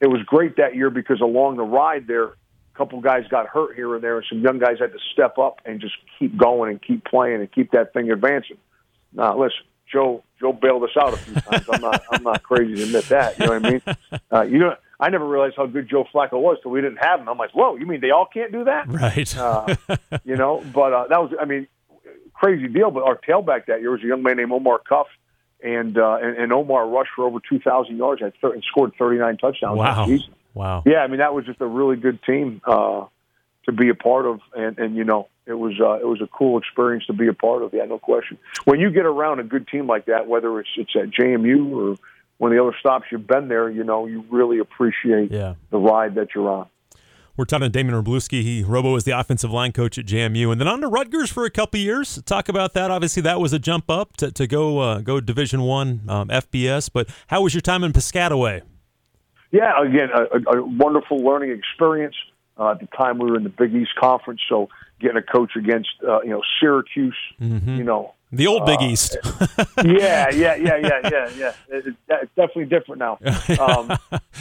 it 0.00 0.06
was 0.06 0.22
great 0.24 0.56
that 0.56 0.74
year 0.74 0.88
because 0.88 1.20
along 1.20 1.58
the 1.58 1.64
ride 1.64 2.06
there, 2.06 2.24
a 2.24 2.34
couple 2.74 3.00
guys 3.02 3.24
got 3.28 3.48
hurt 3.48 3.76
here 3.76 3.94
and 3.94 4.02
there, 4.02 4.16
and 4.16 4.26
some 4.30 4.40
young 4.40 4.58
guys 4.58 4.78
had 4.80 4.92
to 4.92 4.98
step 5.12 5.36
up 5.36 5.60
and 5.66 5.78
just 5.78 5.94
keep 6.18 6.36
going 6.38 6.70
and 6.70 6.82
keep 6.82 7.04
playing 7.04 7.40
and 7.40 7.52
keep 7.52 7.72
that 7.72 7.92
thing 7.92 8.10
advancing. 8.10 8.56
Now, 9.12 9.38
listen, 9.38 9.58
Joe 9.92 10.24
Joe 10.40 10.52
bailed 10.52 10.84
us 10.84 10.96
out 10.98 11.14
a 11.14 11.16
few 11.18 11.34
times. 11.34 11.66
I'm 11.70 11.80
not 11.80 12.02
I'm 12.10 12.22
not 12.22 12.42
crazy 12.42 12.76
to 12.76 12.82
admit 12.84 13.04
that. 13.10 13.38
You 13.38 13.46
know 13.46 13.52
what 13.52 13.66
I 13.66 13.70
mean? 13.70 13.82
Uh, 14.30 14.42
you 14.42 14.58
know, 14.58 14.76
I 15.00 15.10
never 15.10 15.26
realized 15.26 15.54
how 15.56 15.66
good 15.66 15.88
Joe 15.88 16.04
Flacco 16.12 16.40
was 16.40 16.58
till 16.62 16.72
we 16.72 16.80
didn't 16.80 16.98
have 16.98 17.20
him. 17.20 17.28
I'm 17.28 17.38
like, 17.38 17.52
whoa, 17.52 17.76
you 17.76 17.86
mean 17.86 18.00
they 18.00 18.10
all 18.10 18.26
can't 18.26 18.50
do 18.50 18.64
that? 18.64 18.88
Right. 18.88 19.36
uh, 19.36 19.76
you 20.24 20.36
know, 20.36 20.64
but 20.74 20.92
uh, 20.92 21.06
that 21.08 21.20
was 21.20 21.32
I 21.40 21.44
mean, 21.44 21.68
crazy 22.34 22.68
deal. 22.68 22.90
But 22.90 23.04
our 23.04 23.16
tailback 23.16 23.66
that 23.66 23.80
year 23.80 23.92
was 23.92 24.02
a 24.02 24.06
young 24.06 24.22
man 24.22 24.36
named 24.36 24.52
Omar 24.52 24.80
Cuff. 24.80 25.06
And, 25.60 25.98
uh, 25.98 26.18
and 26.22 26.36
and 26.36 26.52
Omar 26.52 26.88
rushed 26.88 27.10
for 27.16 27.24
over 27.24 27.38
two 27.40 27.58
thousand 27.58 27.96
yards 27.96 28.22
and, 28.22 28.32
th- 28.40 28.52
and 28.54 28.62
scored 28.62 28.92
thirty 28.96 29.18
nine 29.18 29.38
touchdowns. 29.38 29.76
Wow! 29.76 30.08
Wow! 30.54 30.84
Yeah, 30.86 30.98
I 30.98 31.08
mean 31.08 31.18
that 31.18 31.34
was 31.34 31.46
just 31.46 31.60
a 31.60 31.66
really 31.66 31.96
good 31.96 32.22
team 32.22 32.60
uh, 32.64 33.06
to 33.64 33.72
be 33.72 33.88
a 33.88 33.94
part 33.96 34.24
of, 34.24 34.38
and 34.54 34.78
and 34.78 34.94
you 34.94 35.02
know 35.02 35.26
it 35.46 35.54
was 35.54 35.72
uh, 35.80 35.94
it 35.94 36.06
was 36.06 36.20
a 36.20 36.28
cool 36.28 36.58
experience 36.58 37.06
to 37.06 37.12
be 37.12 37.26
a 37.26 37.32
part 37.32 37.62
of. 37.62 37.74
Yeah, 37.74 37.86
no 37.86 37.98
question. 37.98 38.38
When 38.66 38.78
you 38.78 38.90
get 38.90 39.04
around 39.04 39.40
a 39.40 39.42
good 39.42 39.66
team 39.66 39.88
like 39.88 40.06
that, 40.06 40.28
whether 40.28 40.60
it's 40.60 40.68
it's 40.76 40.94
at 40.94 41.10
JMU 41.10 41.72
or 41.72 41.96
one 42.38 42.52
of 42.52 42.56
the 42.56 42.62
other 42.62 42.76
stops 42.80 43.06
you've 43.12 43.26
been 43.26 43.48
there, 43.48 43.68
you 43.68 43.84
know 43.84 44.06
you 44.06 44.24
really 44.30 44.58
appreciate 44.58 45.30
yeah. 45.30 45.54
the 45.70 45.78
ride 45.78 46.14
that 46.14 46.28
you're 46.34 46.48
on. 46.48 46.68
We're 47.36 47.44
talking 47.44 47.66
to 47.66 47.68
Damon 47.68 47.94
Wroblewski. 47.94 48.42
He 48.42 48.64
Robo 48.64 48.92
was 48.92 49.04
the 49.04 49.12
offensive 49.12 49.52
line 49.52 49.70
coach 49.70 49.96
at 49.96 50.06
JMU, 50.06 50.50
and 50.50 50.60
then 50.60 50.66
on 50.66 50.80
to 50.80 50.88
Rutgers 50.88 51.30
for 51.30 51.44
a 51.44 51.50
couple 51.50 51.78
years. 51.78 52.20
Talk 52.26 52.48
about 52.48 52.74
that. 52.74 52.90
Obviously, 52.90 53.22
that 53.22 53.40
was 53.40 53.52
a 53.52 53.60
jump 53.60 53.88
up 53.88 54.16
to, 54.16 54.32
to 54.32 54.48
go 54.48 54.80
uh, 54.80 55.00
go 55.02 55.20
Division 55.20 55.62
One 55.62 56.02
um, 56.08 56.28
FBS. 56.28 56.90
But 56.92 57.08
how 57.28 57.42
was 57.42 57.54
your 57.54 57.60
time 57.60 57.84
in 57.84 57.92
Piscataway? 57.92 58.62
Yeah, 59.52 59.72
again, 59.80 60.08
a, 60.12 60.58
a 60.58 60.62
wonderful 60.64 61.18
learning 61.18 61.52
experience. 61.52 62.16
Uh, 62.58 62.72
at 62.72 62.80
the 62.80 62.86
time, 62.86 63.18
we 63.18 63.30
were 63.30 63.36
in 63.36 63.44
the 63.44 63.50
Big 63.50 63.72
East 63.72 63.94
Conference, 64.00 64.40
so 64.48 64.68
getting 65.00 65.16
a 65.16 65.22
coach 65.22 65.52
against 65.56 65.90
uh, 66.06 66.20
you 66.22 66.30
know 66.30 66.42
Syracuse, 66.58 67.16
mm-hmm. 67.40 67.76
you 67.76 67.84
know 67.84 68.14
the 68.32 68.46
old 68.46 68.66
Big 68.66 68.80
uh, 68.80 68.84
East. 68.84 69.16
yeah, 69.84 70.30
yeah, 70.30 70.54
yeah, 70.56 70.76
yeah, 70.76 71.00
yeah, 71.10 71.30
yeah. 71.36 71.52
It, 71.68 71.94
it's 72.08 72.32
definitely 72.36 72.66
different 72.66 72.98
now, 72.98 73.18
um, 73.60 73.96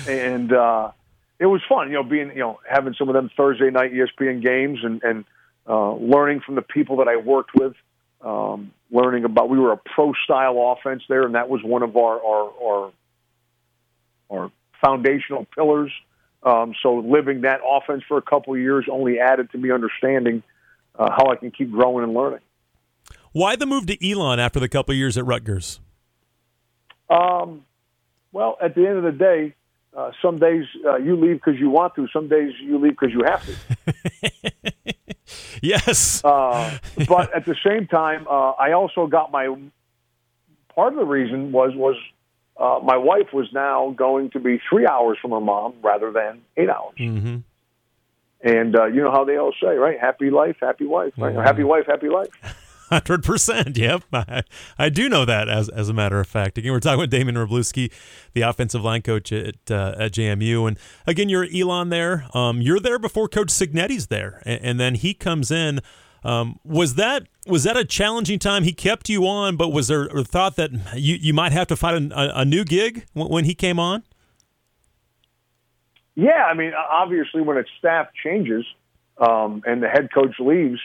and 0.07 0.51
uh, 0.51 0.91
it 1.39 1.45
was 1.45 1.61
fun. 1.67 1.87
You 1.87 1.95
know, 1.95 2.03
being 2.03 2.29
you 2.29 2.39
know 2.39 2.59
having 2.69 2.93
some 2.95 3.09
of 3.09 3.13
them 3.13 3.29
Thursday 3.35 3.69
night 3.69 3.93
ESPN 3.93 4.41
games 4.41 4.79
and 4.83 5.01
and 5.03 5.25
uh, 5.67 5.93
learning 5.93 6.41
from 6.41 6.55
the 6.55 6.61
people 6.61 6.97
that 6.97 7.07
I 7.07 7.17
worked 7.17 7.51
with. 7.55 7.73
Um, 8.19 8.71
learning 8.89 9.25
about 9.25 9.49
we 9.49 9.59
were 9.59 9.73
a 9.73 9.77
pro 9.77 10.13
style 10.23 10.75
offense 10.75 11.03
there, 11.07 11.23
and 11.23 11.35
that 11.35 11.49
was 11.49 11.61
one 11.63 11.83
of 11.83 11.95
our 11.95 12.19
our 12.21 12.51
our, 12.61 12.91
our 14.29 14.51
foundational 14.81 15.45
pillars. 15.55 15.91
Um, 16.43 16.73
so 16.81 16.97
living 16.97 17.41
that 17.41 17.61
offense 17.67 18.03
for 18.07 18.17
a 18.17 18.21
couple 18.21 18.53
of 18.53 18.59
years 18.59 18.85
only 18.91 19.19
added 19.19 19.51
to 19.51 19.57
me 19.57 19.71
understanding 19.71 20.43
uh, 20.97 21.09
how 21.11 21.31
I 21.31 21.35
can 21.35 21.51
keep 21.51 21.71
growing 21.71 22.03
and 22.03 22.13
learning. 22.13 22.39
Why 23.31 23.55
the 23.55 23.65
move 23.65 23.85
to 23.87 24.11
Elon 24.11 24.39
after 24.39 24.59
the 24.59 24.69
couple 24.69 24.93
of 24.93 24.97
years 24.97 25.17
at 25.17 25.25
Rutgers? 25.25 25.79
Um, 27.09 27.65
well, 28.31 28.57
at 28.61 28.75
the 28.75 28.85
end 28.87 28.97
of 28.97 29.03
the 29.03 29.11
day, 29.11 29.55
uh, 29.95 30.11
some 30.21 30.37
days 30.37 30.65
uh, 30.85 30.97
you 30.97 31.15
leave 31.15 31.41
because 31.43 31.59
you 31.59 31.69
want 31.69 31.95
to. 31.95 32.07
Some 32.13 32.27
days 32.27 32.53
you 32.61 32.77
leave 32.77 32.97
because 32.99 33.13
you 33.13 33.23
have 33.23 33.45
to. 33.45 35.03
yes. 35.61 36.23
Uh, 36.23 36.77
but 37.07 37.33
at 37.33 37.45
the 37.45 37.55
same 37.65 37.87
time, 37.87 38.27
uh, 38.29 38.51
I 38.51 38.73
also 38.73 39.07
got 39.07 39.31
my 39.31 39.55
part 40.75 40.93
of 40.93 40.99
the 40.99 41.05
reason 41.05 41.51
was 41.51 41.71
was 41.75 41.95
uh, 42.57 42.79
my 42.83 42.97
wife 42.97 43.33
was 43.33 43.47
now 43.53 43.91
going 43.91 44.29
to 44.31 44.39
be 44.39 44.59
three 44.69 44.85
hours 44.85 45.17
from 45.21 45.31
her 45.31 45.41
mom 45.41 45.73
rather 45.81 46.11
than 46.11 46.41
eight 46.57 46.69
hours. 46.69 46.95
Mm-hmm. 46.97 47.37
And 48.41 48.75
uh, 48.75 48.85
you 48.85 49.01
know 49.01 49.11
how 49.11 49.25
they 49.25 49.37
all 49.37 49.53
say, 49.59 49.75
right? 49.75 49.99
Happy 49.99 50.29
life, 50.29 50.57
happy 50.61 50.85
wife. 50.85 51.13
Right? 51.17 51.33
Mm-hmm. 51.33 51.43
Happy 51.43 51.63
wife, 51.63 51.85
happy 51.87 52.09
life. 52.09 52.29
Hundred 52.89 53.23
percent. 53.23 53.77
Yep, 53.77 54.03
I, 54.13 54.43
I, 54.77 54.87
do 54.87 55.09
know 55.09 55.25
that. 55.25 55.49
As 55.49 55.67
as 55.67 55.89
a 55.89 55.93
matter 55.93 56.21
of 56.21 56.27
fact, 56.27 56.57
again, 56.57 56.71
we're 56.71 56.79
talking 56.79 56.99
with 56.99 57.09
Damon 57.09 57.35
Wroblewski, 57.35 57.91
the 58.33 58.41
offensive 58.41 58.81
line 58.81 59.01
coach 59.01 59.33
at 59.33 59.55
uh, 59.69 59.95
at 59.97 60.13
JMU, 60.13 60.67
and 60.67 60.79
again, 61.05 61.27
you're 61.27 61.47
Elon 61.53 61.89
there. 61.89 62.25
Um, 62.33 62.61
you're 62.61 62.79
there 62.79 62.97
before 62.97 63.27
Coach 63.27 63.49
Cignetti's 63.49 64.07
there, 64.07 64.41
and, 64.45 64.61
and 64.61 64.79
then 64.79 64.95
he 64.95 65.13
comes 65.13 65.51
in. 65.51 65.81
Um, 66.23 66.59
was 66.63 66.95
that 66.95 67.27
was 67.45 67.63
that 67.63 67.75
a 67.75 67.83
challenging 67.83 68.39
time? 68.39 68.63
He 68.63 68.73
kept 68.73 69.09
you 69.09 69.27
on, 69.27 69.57
but 69.57 69.69
was 69.69 69.89
there 69.89 70.05
a 70.05 70.23
thought 70.23 70.55
that 70.55 70.71
you, 70.95 71.15
you 71.15 71.33
might 71.33 71.51
have 71.51 71.67
to 71.67 71.75
find 71.75 72.13
a, 72.13 72.39
a 72.39 72.45
new 72.45 72.63
gig 72.63 73.05
when 73.13 73.43
he 73.43 73.53
came 73.53 73.79
on? 73.79 74.03
Yeah, 76.15 76.45
I 76.49 76.53
mean, 76.53 76.71
obviously, 76.73 77.41
when 77.41 77.57
a 77.57 77.63
staff 77.77 78.07
changes 78.23 78.65
um, 79.17 79.61
and 79.65 79.83
the 79.83 79.87
head 79.87 80.09
coach 80.13 80.35
leaves, 80.39 80.79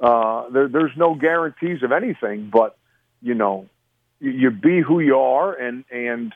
uh, 0.00 0.48
there, 0.50 0.68
there's 0.68 0.96
no 0.96 1.14
guarantees 1.14 1.82
of 1.82 1.92
anything. 1.92 2.50
But 2.52 2.76
you 3.20 3.34
know, 3.34 3.66
you, 4.20 4.30
you 4.30 4.50
be 4.50 4.80
who 4.80 5.00
you 5.00 5.16
are, 5.18 5.52
and 5.52 5.84
and 5.90 6.34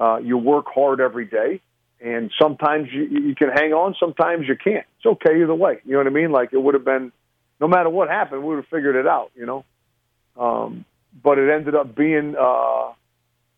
uh, 0.00 0.16
you 0.16 0.38
work 0.38 0.66
hard 0.74 1.00
every 1.00 1.26
day, 1.26 1.60
and 2.00 2.30
sometimes 2.40 2.88
you, 2.92 3.02
you 3.02 3.34
can 3.34 3.50
hang 3.50 3.72
on, 3.72 3.94
sometimes 4.00 4.46
you 4.48 4.56
can't. 4.56 4.86
It's 4.98 5.06
okay 5.06 5.42
either 5.42 5.54
way. 5.54 5.80
You 5.84 5.92
know 5.92 5.98
what 5.98 6.06
I 6.06 6.10
mean? 6.10 6.32
Like 6.32 6.52
it 6.52 6.58
would 6.58 6.74
have 6.74 6.84
been, 6.84 7.12
no 7.60 7.68
matter 7.68 7.90
what 7.90 8.08
happened, 8.08 8.42
we 8.42 8.48
would 8.48 8.64
have 8.64 8.68
figured 8.68 8.96
it 8.96 9.06
out. 9.06 9.30
You 9.34 9.46
know, 9.46 9.64
um, 10.36 10.84
but 11.22 11.38
it 11.38 11.52
ended 11.52 11.74
up 11.74 11.94
being, 11.94 12.34
uh, 12.38 12.92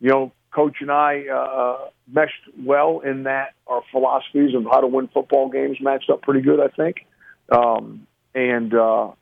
you 0.00 0.10
know, 0.10 0.32
coach 0.50 0.76
and 0.80 0.90
I 0.90 1.26
uh, 1.26 1.88
meshed 2.06 2.32
well 2.58 3.00
in 3.00 3.24
that 3.24 3.54
our 3.66 3.82
philosophies 3.90 4.54
of 4.54 4.64
how 4.64 4.80
to 4.80 4.86
win 4.86 5.08
football 5.08 5.48
games 5.48 5.78
matched 5.80 6.10
up 6.10 6.22
pretty 6.22 6.40
good, 6.40 6.60
I 6.60 6.68
think. 6.68 7.06
Um, 7.50 8.06
and 8.34 8.74
uh, 8.74 9.12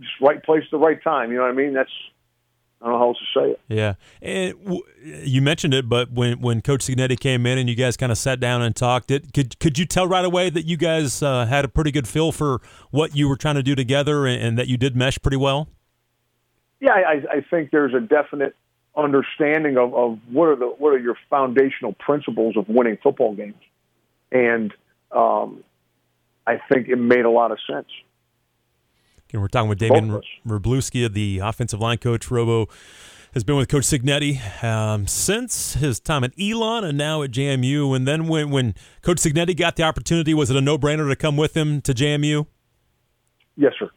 just 0.00 0.12
right 0.20 0.42
place 0.42 0.62
at 0.64 0.70
the 0.70 0.78
right 0.78 1.02
time. 1.02 1.30
You 1.30 1.38
know 1.38 1.44
what 1.44 1.50
I 1.50 1.54
mean? 1.54 1.72
That's 1.72 1.90
I 2.80 2.84
don't 2.84 2.92
know 2.92 2.98
how 2.98 3.08
else 3.08 3.18
to 3.18 3.40
say 3.40 3.50
it. 3.50 3.60
Yeah, 3.68 3.94
and 4.22 4.64
w- 4.64 4.82
you 5.02 5.42
mentioned 5.42 5.74
it, 5.74 5.88
but 5.88 6.12
when 6.12 6.40
when 6.40 6.60
Coach 6.60 6.80
Cignetti 6.80 7.18
came 7.18 7.44
in 7.44 7.58
and 7.58 7.68
you 7.68 7.74
guys 7.74 7.96
kind 7.96 8.12
of 8.12 8.18
sat 8.18 8.38
down 8.38 8.62
and 8.62 8.74
talked, 8.74 9.10
it 9.10 9.32
could 9.32 9.58
could 9.58 9.78
you 9.78 9.84
tell 9.84 10.06
right 10.06 10.24
away 10.24 10.48
that 10.50 10.64
you 10.64 10.76
guys 10.76 11.20
uh, 11.22 11.46
had 11.46 11.64
a 11.64 11.68
pretty 11.68 11.90
good 11.90 12.06
feel 12.06 12.30
for 12.30 12.60
what 12.90 13.16
you 13.16 13.28
were 13.28 13.36
trying 13.36 13.56
to 13.56 13.64
do 13.64 13.74
together 13.74 14.26
and, 14.26 14.40
and 14.40 14.58
that 14.58 14.68
you 14.68 14.76
did 14.76 14.94
mesh 14.94 15.18
pretty 15.20 15.36
well? 15.36 15.68
Yeah, 16.80 16.92
I, 16.92 17.38
I 17.38 17.44
think 17.50 17.72
there's 17.72 17.94
a 17.94 18.00
definite 18.00 18.54
understanding 18.96 19.76
of, 19.76 19.92
of 19.94 20.18
what 20.30 20.48
are 20.48 20.56
the 20.56 20.66
what 20.66 20.90
are 20.90 20.98
your 20.98 21.16
foundational 21.28 21.94
principles 21.94 22.56
of 22.56 22.68
winning 22.68 22.98
football 23.02 23.34
games, 23.34 23.60
and 24.30 24.72
um, 25.10 25.64
I 26.46 26.60
think 26.70 26.88
it 26.88 26.96
made 26.96 27.24
a 27.24 27.30
lot 27.30 27.50
of 27.50 27.58
sense. 27.68 27.88
Again, 29.28 29.42
we're 29.42 29.48
talking 29.48 29.68
with 29.68 29.78
Damian 29.78 30.22
Wroblewski, 30.46 31.12
the 31.12 31.40
offensive 31.40 31.80
line 31.80 31.98
coach. 31.98 32.30
Robo 32.30 32.66
has 33.34 33.44
been 33.44 33.56
with 33.56 33.68
Coach 33.68 33.82
Cignetti 33.82 34.64
um, 34.64 35.06
since 35.06 35.74
his 35.74 36.00
time 36.00 36.24
at 36.24 36.32
Elon 36.40 36.82
and 36.82 36.96
now 36.96 37.22
at 37.22 37.30
JMU. 37.30 37.94
And 37.94 38.08
then 38.08 38.26
when, 38.26 38.48
when 38.48 38.74
Coach 39.02 39.18
Cignetti 39.18 39.54
got 39.54 39.76
the 39.76 39.82
opportunity, 39.82 40.32
was 40.32 40.48
it 40.48 40.56
a 40.56 40.62
no 40.62 40.78
brainer 40.78 41.06
to 41.10 41.14
come 41.14 41.36
with 41.36 41.54
him 41.54 41.82
to 41.82 41.92
JMU? 41.92 42.46
Yes, 43.54 43.74
sir. 43.78 43.90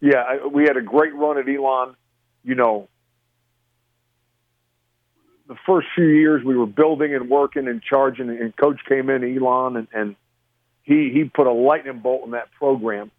Yeah, 0.00 0.18
I, 0.18 0.46
we 0.46 0.62
had 0.62 0.76
a 0.76 0.82
great 0.82 1.12
run 1.12 1.38
at 1.38 1.48
Elon. 1.48 1.96
You 2.44 2.54
know, 2.54 2.88
the 5.48 5.56
first 5.66 5.88
few 5.96 6.06
years 6.06 6.44
we 6.44 6.56
were 6.56 6.66
building 6.66 7.16
and 7.16 7.28
working 7.28 7.66
and 7.66 7.82
charging, 7.82 8.30
and 8.30 8.56
Coach 8.56 8.78
came 8.88 9.10
in, 9.10 9.24
Elon, 9.24 9.76
and, 9.76 9.88
and 9.92 10.16
he 10.84 11.10
he 11.12 11.24
put 11.24 11.48
a 11.48 11.52
lightning 11.52 11.98
bolt 11.98 12.26
in 12.26 12.30
that 12.30 12.52
program 12.52 13.10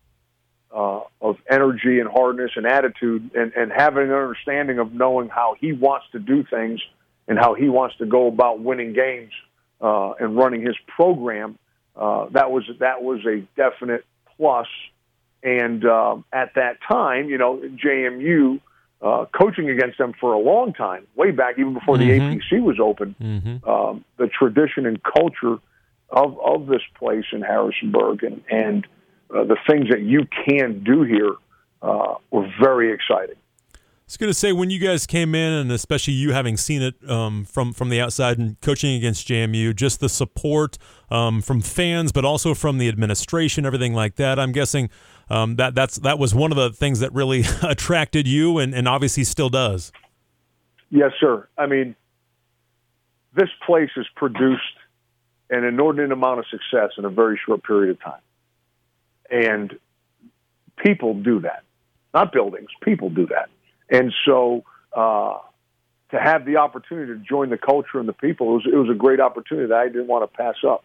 uh, 0.74 1.02
of 1.22 1.38
energy 1.50 2.00
and 2.00 2.10
hardness 2.10 2.52
and 2.56 2.66
attitude, 2.66 3.32
and, 3.36 3.54
and 3.54 3.72
having 3.72 4.04
an 4.04 4.12
understanding 4.12 4.80
of 4.80 4.94
knowing 4.94 5.30
how 5.30 5.56
he 5.60 5.74
wants 5.74 6.06
to 6.12 6.20
do 6.20 6.44
things 6.44 6.80
and 7.28 7.38
how 7.38 7.54
he 7.54 7.70
wants 7.70 7.96
to 7.98 8.06
go 8.06 8.28
about 8.28 8.60
winning 8.60 8.94
games 8.94 9.32
uh, 9.82 10.12
and 10.20 10.36
running 10.36 10.62
his 10.62 10.76
program. 10.88 11.58
Uh, 11.96 12.28
that 12.32 12.52
was 12.52 12.64
that 12.80 13.02
was 13.02 13.26
a 13.26 13.46
definite 13.56 14.06
plus. 14.38 14.68
And 15.42 15.86
uh, 15.86 16.18
at 16.34 16.56
that 16.56 16.78
time, 16.88 17.30
you 17.30 17.38
know, 17.38 17.58
JMU 17.58 18.60
uh, 19.02 19.26
coaching 19.32 19.70
against 19.70 19.98
them 19.98 20.14
for 20.20 20.34
a 20.34 20.40
long 20.40 20.74
time, 20.74 21.08
way 21.16 21.32
back 21.32 21.58
even 21.58 21.74
before 21.74 21.96
mm-hmm. 21.96 22.30
the 22.30 22.36
APC 22.36 22.62
was 22.62 22.80
open. 22.80 23.16
Mm-hmm. 23.22 23.70
Um, 23.70 24.04
the 24.18 24.28
tradition 24.28 24.86
and 24.86 25.02
culture 25.02 25.58
of 26.10 26.40
of 26.40 26.68
this 26.68 26.82
place 26.98 27.26
in 27.32 27.42
Harrisonburg 27.42 28.24
and 28.24 28.44
and 28.50 28.88
uh, 29.34 29.44
the 29.44 29.58
things 29.68 29.90
that 29.90 30.02
you 30.02 30.28
can 30.46 30.84
do 30.84 31.04
here 31.04 31.34
uh, 31.82 32.16
were 32.32 32.52
very 32.60 32.94
exciting. 32.94 33.36
I 33.76 33.78
was 34.10 34.18
going 34.18 34.30
to 34.32 34.34
say 34.34 34.52
when 34.54 34.72
you 34.72 34.80
guys 34.80 35.06
came 35.06 35.36
in, 35.36 35.54
and 35.54 35.72
especially 35.72 36.16
you 36.16 36.34
having 36.34 36.58
seen 36.58 36.82
it 36.82 36.96
um, 37.08 37.46
from 37.46 37.74
from 37.74 37.90
the 37.90 38.02
outside 38.02 38.40
and 38.40 38.60
coaching 38.60 38.96
against 38.96 39.28
JMU, 39.28 39.76
just 39.76 40.00
the 40.00 40.10
support 40.10 40.80
um, 41.12 41.44
from 41.44 41.62
fans, 41.62 42.12
but 42.12 42.26
also 42.26 42.56
from 42.56 42.80
the 42.80 42.90
administration, 42.90 43.68
everything 43.68 43.94
like 43.94 44.16
that. 44.16 44.40
I'm 44.40 44.52
guessing 44.52 44.90
um, 45.30 45.58
that 45.58 45.76
that's 45.76 45.98
that 45.98 46.18
was 46.18 46.34
one 46.34 46.52
of 46.52 46.58
the 46.58 46.72
things 46.72 47.02
that 47.02 47.14
really 47.14 47.44
attracted 47.62 48.28
you, 48.28 48.58
and, 48.58 48.74
and 48.74 48.88
obviously 48.88 49.24
still 49.24 49.50
does. 49.50 49.92
Yes, 50.90 51.12
sir. 51.20 51.48
I 51.56 51.68
mean, 51.68 51.96
this 53.36 53.50
place 53.64 53.92
has 53.96 54.08
produced 54.16 54.64
an 55.52 55.64
inordinate 55.64 56.12
amount 56.12 56.40
of 56.40 56.46
success 56.48 56.94
in 56.98 57.06
a 57.06 57.10
very 57.10 57.40
short 57.46 57.64
period 57.64 57.92
of 57.92 58.02
time. 58.02 58.22
And 59.32 59.78
people 60.78 61.14
do 61.14 61.42
that, 61.42 61.64
not 62.14 62.32
buildings. 62.32 62.70
People 62.82 63.10
do 63.10 63.28
that. 63.28 63.50
And 63.90 64.14
so 64.26 64.64
uh, 64.96 65.38
to 66.12 66.20
have 66.20 66.46
the 66.46 66.58
opportunity 66.58 67.14
to 67.14 67.20
join 67.20 67.50
the 67.50 67.58
culture 67.58 68.00
and 68.00 68.08
the 68.08 68.14
people, 68.14 68.50
it 68.50 68.54
was, 68.54 68.68
it 68.74 68.76
was 68.76 68.90
a 68.90 68.98
great 68.98 69.20
opportunity 69.20 69.68
that 69.68 69.78
I 69.78 69.88
didn't 69.88 70.08
want 70.08 70.30
to 70.30 70.38
pass 70.38 70.56
up. 70.68 70.84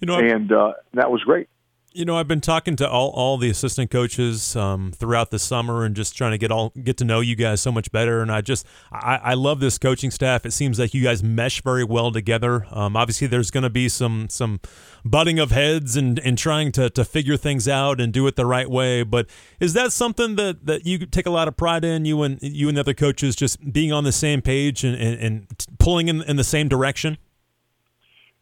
You 0.00 0.06
know, 0.06 0.18
and 0.18 0.52
uh, 0.52 0.74
that 0.94 1.10
was 1.10 1.22
great. 1.22 1.48
You 1.96 2.04
know, 2.04 2.18
I've 2.18 2.28
been 2.28 2.42
talking 2.42 2.76
to 2.76 2.86
all, 2.86 3.08
all 3.12 3.38
the 3.38 3.48
assistant 3.48 3.90
coaches 3.90 4.54
um, 4.54 4.92
throughout 4.92 5.30
the 5.30 5.38
summer 5.38 5.82
and 5.86 5.96
just 5.96 6.14
trying 6.14 6.32
to 6.32 6.38
get 6.38 6.52
all 6.52 6.68
get 6.82 6.98
to 6.98 7.06
know 7.06 7.20
you 7.20 7.34
guys 7.34 7.62
so 7.62 7.72
much 7.72 7.90
better. 7.90 8.20
And 8.20 8.30
I 8.30 8.42
just 8.42 8.66
I, 8.92 9.18
I 9.24 9.34
love 9.34 9.60
this 9.60 9.78
coaching 9.78 10.10
staff. 10.10 10.44
It 10.44 10.50
seems 10.50 10.78
like 10.78 10.92
you 10.92 11.02
guys 11.02 11.22
mesh 11.22 11.62
very 11.62 11.84
well 11.84 12.12
together. 12.12 12.66
Um, 12.70 12.98
obviously, 12.98 13.28
there's 13.28 13.50
going 13.50 13.62
to 13.62 13.70
be 13.70 13.88
some 13.88 14.28
some 14.28 14.60
butting 15.06 15.38
of 15.38 15.52
heads 15.52 15.96
and, 15.96 16.18
and 16.18 16.36
trying 16.36 16.70
to, 16.72 16.90
to 16.90 17.02
figure 17.02 17.38
things 17.38 17.66
out 17.66 17.98
and 17.98 18.12
do 18.12 18.26
it 18.26 18.36
the 18.36 18.44
right 18.44 18.68
way. 18.68 19.02
But 19.02 19.26
is 19.58 19.72
that 19.72 19.90
something 19.90 20.36
that, 20.36 20.66
that 20.66 20.84
you 20.84 21.06
take 21.06 21.24
a 21.24 21.30
lot 21.30 21.48
of 21.48 21.56
pride 21.56 21.82
in? 21.82 22.04
You 22.04 22.22
and 22.24 22.38
you 22.42 22.68
and 22.68 22.76
the 22.76 22.82
other 22.82 22.92
coaches 22.92 23.34
just 23.34 23.72
being 23.72 23.90
on 23.90 24.04
the 24.04 24.12
same 24.12 24.42
page 24.42 24.84
and, 24.84 25.00
and, 25.00 25.18
and 25.18 25.66
pulling 25.78 26.08
in, 26.08 26.20
in 26.24 26.36
the 26.36 26.44
same 26.44 26.68
direction. 26.68 27.16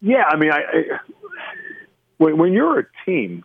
Yeah, 0.01 0.25
I 0.29 0.37
mean, 0.37 0.51
I, 0.53 0.57
I 0.57 0.99
when, 2.19 2.39
when 2.39 2.53
you're 2.53 2.81
a 2.81 2.85
team, 3.05 3.45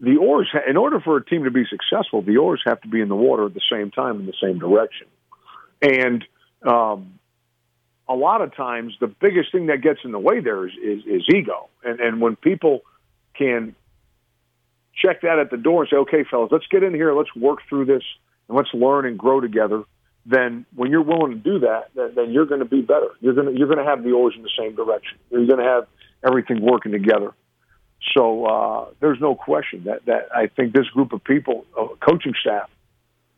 the 0.00 0.16
oars, 0.16 0.48
in 0.68 0.76
order 0.76 1.00
for 1.00 1.16
a 1.16 1.24
team 1.24 1.44
to 1.44 1.50
be 1.50 1.64
successful, 1.68 2.22
the 2.22 2.36
oars 2.36 2.62
have 2.66 2.80
to 2.82 2.88
be 2.88 3.00
in 3.00 3.08
the 3.08 3.16
water 3.16 3.46
at 3.46 3.54
the 3.54 3.62
same 3.70 3.90
time 3.90 4.20
in 4.20 4.26
the 4.26 4.34
same 4.42 4.58
direction. 4.58 5.06
And 5.80 6.24
um, 6.62 7.18
a 8.08 8.14
lot 8.14 8.42
of 8.42 8.54
times, 8.54 8.94
the 9.00 9.06
biggest 9.06 9.52
thing 9.52 9.66
that 9.66 9.82
gets 9.82 10.00
in 10.04 10.12
the 10.12 10.18
way 10.18 10.40
there 10.40 10.66
is, 10.66 10.72
is, 10.74 11.04
is 11.06 11.22
ego. 11.34 11.68
And, 11.82 12.00
and 12.00 12.20
when 12.20 12.36
people 12.36 12.80
can 13.34 13.74
check 14.94 15.22
that 15.22 15.38
at 15.38 15.50
the 15.50 15.56
door 15.56 15.82
and 15.82 15.90
say, 15.90 15.96
okay, 15.96 16.24
fellas, 16.30 16.50
let's 16.52 16.66
get 16.66 16.82
in 16.82 16.94
here, 16.94 17.14
let's 17.14 17.34
work 17.34 17.60
through 17.68 17.86
this, 17.86 18.02
and 18.48 18.56
let's 18.56 18.72
learn 18.74 19.06
and 19.06 19.18
grow 19.18 19.40
together. 19.40 19.84
Then, 20.26 20.64
when 20.74 20.90
you're 20.90 21.02
willing 21.02 21.32
to 21.32 21.38
do 21.38 21.58
that, 21.60 21.90
then, 21.94 22.12
then 22.14 22.30
you're 22.30 22.46
going 22.46 22.60
to 22.60 22.66
be 22.66 22.80
better. 22.80 23.08
You're 23.20 23.34
going 23.34 23.52
to 23.52 23.58
you're 23.58 23.68
going 23.68 23.78
to 23.78 23.84
have 23.84 24.02
the 24.02 24.12
oars 24.12 24.32
in 24.34 24.42
the 24.42 24.50
same 24.58 24.74
direction. 24.74 25.18
You're 25.30 25.46
going 25.46 25.58
to 25.58 25.64
have 25.64 25.86
everything 26.24 26.60
working 26.60 26.92
together. 26.92 27.32
So 28.12 28.44
uh, 28.44 28.86
there's 29.00 29.20
no 29.20 29.34
question 29.34 29.84
that 29.84 30.04
that 30.06 30.28
I 30.34 30.48
think 30.48 30.74
this 30.74 30.86
group 30.88 31.12
of 31.12 31.24
people, 31.24 31.64
uh, 31.78 31.88
coaching 32.00 32.34
staff, 32.40 32.68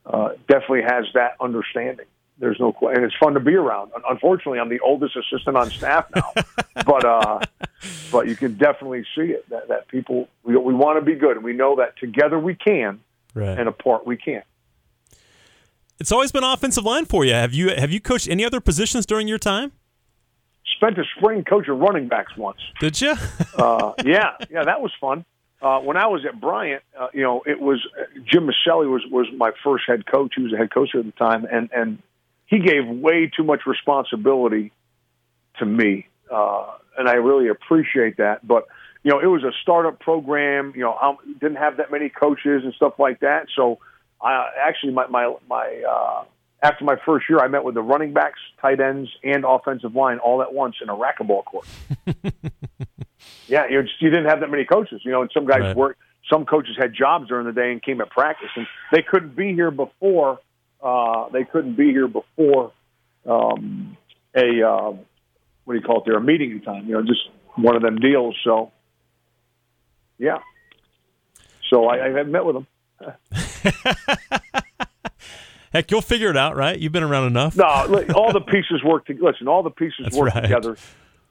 uh, 0.05 0.31
definitely 0.49 0.83
has 0.83 1.05
that 1.15 1.37
understanding. 1.41 2.07
There's 2.39 2.61
no 2.61 2.73
question, 2.73 3.03
and 3.03 3.11
it's 3.11 3.17
fun 3.19 3.35
to 3.35 3.41
be 3.41 3.55
around. 3.55 3.93
Unfortunately, 4.09 4.59
I'm 4.59 4.69
the 4.69 4.81
oldest 4.81 5.17
assistant 5.17 5.57
on 5.57 5.71
staff 5.71 6.07
now, 6.15 6.33
but 6.85 7.05
uh, 7.05 7.41
but 8.13 8.29
you 8.29 8.37
can 8.37 8.57
definitely 8.57 9.05
see 9.15 9.33
it 9.33 9.49
that, 9.49 9.69
that 9.69 9.89
people 9.89 10.29
we 10.43 10.57
we 10.57 10.75
want 10.75 10.99
to 10.99 11.05
be 11.05 11.15
good, 11.15 11.37
and 11.37 11.45
we 11.45 11.55
know 11.55 11.77
that 11.77 11.97
together 11.99 12.39
we 12.39 12.55
can, 12.55 13.01
right. 13.35 13.59
and 13.59 13.69
apart 13.69 14.07
we 14.07 14.17
can't. 14.17 14.45
It's 15.99 16.13
always 16.13 16.31
been 16.31 16.45
offensive 16.45 16.85
line 16.85 17.07
for 17.07 17.25
you. 17.25 17.33
Have 17.33 17.55
you 17.55 17.71
have 17.71 17.91
you 17.91 18.01
coached 18.01 18.29
any 18.29 18.45
other 18.45 18.61
positions 18.61 19.07
during 19.07 19.29
your 19.29 19.39
time? 19.39 19.73
Spent 20.77 20.99
a 20.99 21.05
spring 21.17 21.45
coaching 21.45 21.79
running 21.79 22.09
backs 22.09 22.37
once. 22.37 22.61
Did 22.81 23.01
you? 23.01 23.15
uh, 23.59 23.93
yeah, 24.05 24.37
yeah, 24.51 24.65
that 24.65 24.81
was 24.81 24.93
fun. 25.01 25.25
Uh, 25.61 25.81
when 25.81 25.97
I 25.97 26.07
was 26.07 26.25
at 26.27 26.39
Bryant, 26.41 26.83
uh, 26.99 27.09
you 27.15 27.23
know, 27.23 27.43
it 27.47 27.61
was 27.61 27.81
Jim 28.25 28.47
Miceli 28.47 28.91
was 28.91 29.03
was 29.11 29.27
my 29.37 29.51
first 29.65 29.85
head 29.87 30.07
coach. 30.07 30.35
He 30.37 30.43
was 30.43 30.53
a 30.53 30.57
head 30.57 30.71
coach 30.71 30.95
at 30.95 31.05
the 31.05 31.13
time, 31.13 31.47
and 31.51 31.71
and 31.73 32.03
he 32.47 32.59
gave 32.59 32.87
way 32.87 33.31
too 33.35 33.43
much 33.43 33.61
responsibility 33.67 34.73
to 35.59 35.67
me, 35.67 36.07
uh, 36.31 36.67
and 36.99 37.09
I 37.09 37.15
really 37.15 37.49
appreciate 37.49 38.19
that. 38.19 38.47
But 38.47 38.67
you 39.03 39.11
know, 39.11 39.21
it 39.21 39.27
was 39.27 39.45
a 39.45 39.53
startup 39.63 39.99
program. 39.99 40.73
You 40.77 40.83
know, 40.83 40.93
I 40.93 41.17
didn't 41.41 41.57
have 41.57 41.79
that 41.79 41.91
many 41.91 42.11
coaches 42.11 42.63
and 42.65 42.75
stuff 42.75 42.99
like 42.99 43.21
that. 43.21 43.47
So, 43.57 43.79
I 44.21 44.51
actually 44.63 44.93
my 44.93 45.07
my 45.07 45.35
my 45.49 45.83
uh, 45.89 46.25
after 46.63 46.85
my 46.85 46.97
first 47.05 47.27
year, 47.29 47.39
I 47.39 47.49
met 47.49 47.65
with 47.65 47.75
the 47.75 47.83
running 47.83 48.13
backs, 48.13 48.39
tight 48.61 48.81
ends, 48.81 49.11
and 49.23 49.45
offensive 49.45 49.95
line 49.95 50.19
all 50.19 50.43
at 50.43 50.53
once 50.53 50.77
in 50.83 50.89
a 50.89 50.95
racquetball 50.95 51.45
court. 51.45 51.67
yeah, 53.47 53.67
you, 53.69 53.83
just, 53.83 54.01
you 54.01 54.11
didn't 54.11 54.27
have 54.27 54.41
that 54.41 54.51
many 54.51 54.65
coaches, 54.65 55.03
you 55.05 55.13
know, 55.13 55.23
and 55.23 55.31
some 55.33 55.47
guys 55.47 55.61
right. 55.61 55.77
worked. 55.77 56.01
Some 56.31 56.45
coaches 56.45 56.77
had 56.79 56.93
jobs 56.93 57.29
during 57.29 57.47
the 57.47 57.53
day 57.53 57.71
and 57.71 57.83
came 57.83 58.01
at 58.01 58.11
practice, 58.11 58.49
and 58.57 58.67
they 58.91 59.03
couldn't 59.03 59.37
be 59.37 59.53
here 59.53 59.71
before. 59.71 60.41
Uh, 60.83 61.29
they 61.29 61.45
couldn't 61.45 61.77
be 61.77 61.91
here 61.91 62.09
before 62.09 62.73
um, 63.29 63.97
a 64.35 64.63
uh, 64.67 64.91
what 65.65 65.75
do 65.75 65.81
you 65.81 65.85
call 65.85 65.99
it? 65.99 66.05
There 66.07 66.17
a 66.17 66.21
meeting 66.21 66.61
time, 66.63 66.87
you 66.87 66.95
know, 66.95 67.03
just 67.03 67.29
one 67.57 67.77
of 67.77 67.83
them 67.83 67.97
deals. 67.99 68.37
So, 68.45 68.73
yeah. 70.19 70.39
So 71.71 71.87
I, 71.87 72.19
I 72.19 72.23
met 72.23 72.45
with 72.45 72.57
them. 72.57 72.67
Heck, 75.73 75.91
you'll 75.91 76.03
figure 76.03 76.31
it 76.31 76.37
out, 76.37 76.57
right? 76.57 76.79
You've 76.79 76.93
been 76.93 77.03
around 77.03 77.27
enough. 77.27 77.57
No, 77.57 77.65
all 77.65 78.33
the 78.33 78.41
pieces 78.41 78.83
work. 78.85 79.07
To, 79.07 79.15
listen, 79.21 79.49
all 79.49 79.63
the 79.63 79.71
pieces 79.71 80.01
That's 80.05 80.17
work 80.17 80.35
right. 80.35 80.43
together. 80.43 80.77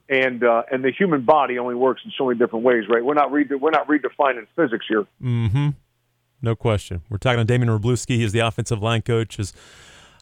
and 0.09 0.43
uh, 0.43 0.63
and 0.71 0.83
the 0.83 0.91
human 0.91 1.23
body 1.25 1.57
only 1.57 1.75
works 1.75 2.01
in 2.05 2.11
so 2.17 2.27
many 2.27 2.37
different 2.37 2.63
ways, 2.65 2.83
right? 2.89 3.03
We're 3.03 3.13
not 3.15 3.31
re- 3.31 3.47
we're 3.49 3.71
not 3.71 3.87
redefining 3.87 4.45
physics 4.55 4.85
here. 4.87 5.05
Mm-hmm. 5.21 5.69
No 6.41 6.55
question. 6.55 7.01
We're 7.09 7.17
talking 7.17 7.39
to 7.39 7.45
Damian 7.45 7.69
Wroblewski. 7.69 8.17
He's 8.17 8.31
the 8.31 8.39
offensive 8.39 8.83
line 8.83 9.01
coach. 9.01 9.39
Is 9.39 9.53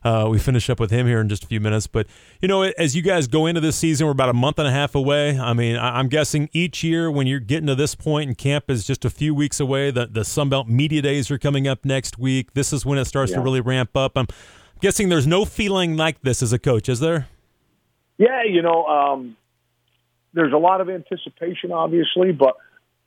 uh, 0.04 0.28
we 0.30 0.40
finish 0.40 0.70
up 0.70 0.80
with 0.80 0.92
him 0.92 1.08
here 1.08 1.20
in 1.22 1.30
just 1.30 1.44
a 1.44 1.48
few 1.48 1.60
minutes. 1.60 1.88
But, 1.88 2.08
you 2.42 2.48
know, 2.48 2.64
as 2.64 2.96
you 2.96 3.02
guys 3.02 3.28
go 3.28 3.46
into 3.46 3.62
this 3.62 3.76
season, 3.76 4.08
we're 4.08 4.12
about 4.12 4.30
a 4.30 4.34
month 4.34 4.60
and 4.60 4.68
a 4.68 4.72
half 4.72 4.96
away. 4.96 5.40
I 5.40 5.54
mean, 5.54 5.78
I'm 5.78 6.08
guessing 6.08 6.50
each 6.54 6.84
year 6.84 7.10
when 7.10 7.28
you're 7.28 7.40
getting 7.40 7.68
to 7.68 7.76
this 7.76 7.96
point 7.96 8.28
and 8.28 8.38
camp 8.38 8.70
is 8.70 8.86
just 8.86 9.06
a 9.06 9.10
few 9.10 9.34
weeks 9.34 9.60
away, 9.60 9.92
the, 9.92 10.06
the 10.06 10.22
Sunbelt 10.22 10.68
Media 10.68 11.02
Days 11.02 11.32
are 11.32 11.38
coming 11.38 11.68
up 11.68 11.86
next 11.86 12.18
week. 12.18 12.54
This 12.54 12.74
is 12.74 12.86
when 12.86 12.98
it 12.98 13.06
starts 13.06 13.32
yeah. 13.32 13.38
to 13.38 13.44
really 13.44 13.62
ramp 13.62 13.96
up. 13.96 14.18
I'm 14.18 14.28
guessing 14.82 15.10
there's 15.10 15.28
no 15.28 15.46
feeling 15.46 15.96
like 15.96 16.22
this 16.22 16.44
as 16.44 16.54
a 16.54 16.60
coach, 16.60 16.90
is 16.90 17.00
there? 17.00 17.28
Yeah, 18.18 18.44
you 18.44 18.62
know, 18.62 18.86
um, 18.86 19.38
there's 20.34 20.54
a 20.54 20.58
lot 20.58 20.82
of 20.82 20.90
anticipation, 20.90 21.72
obviously, 21.72 22.32
but 22.32 22.56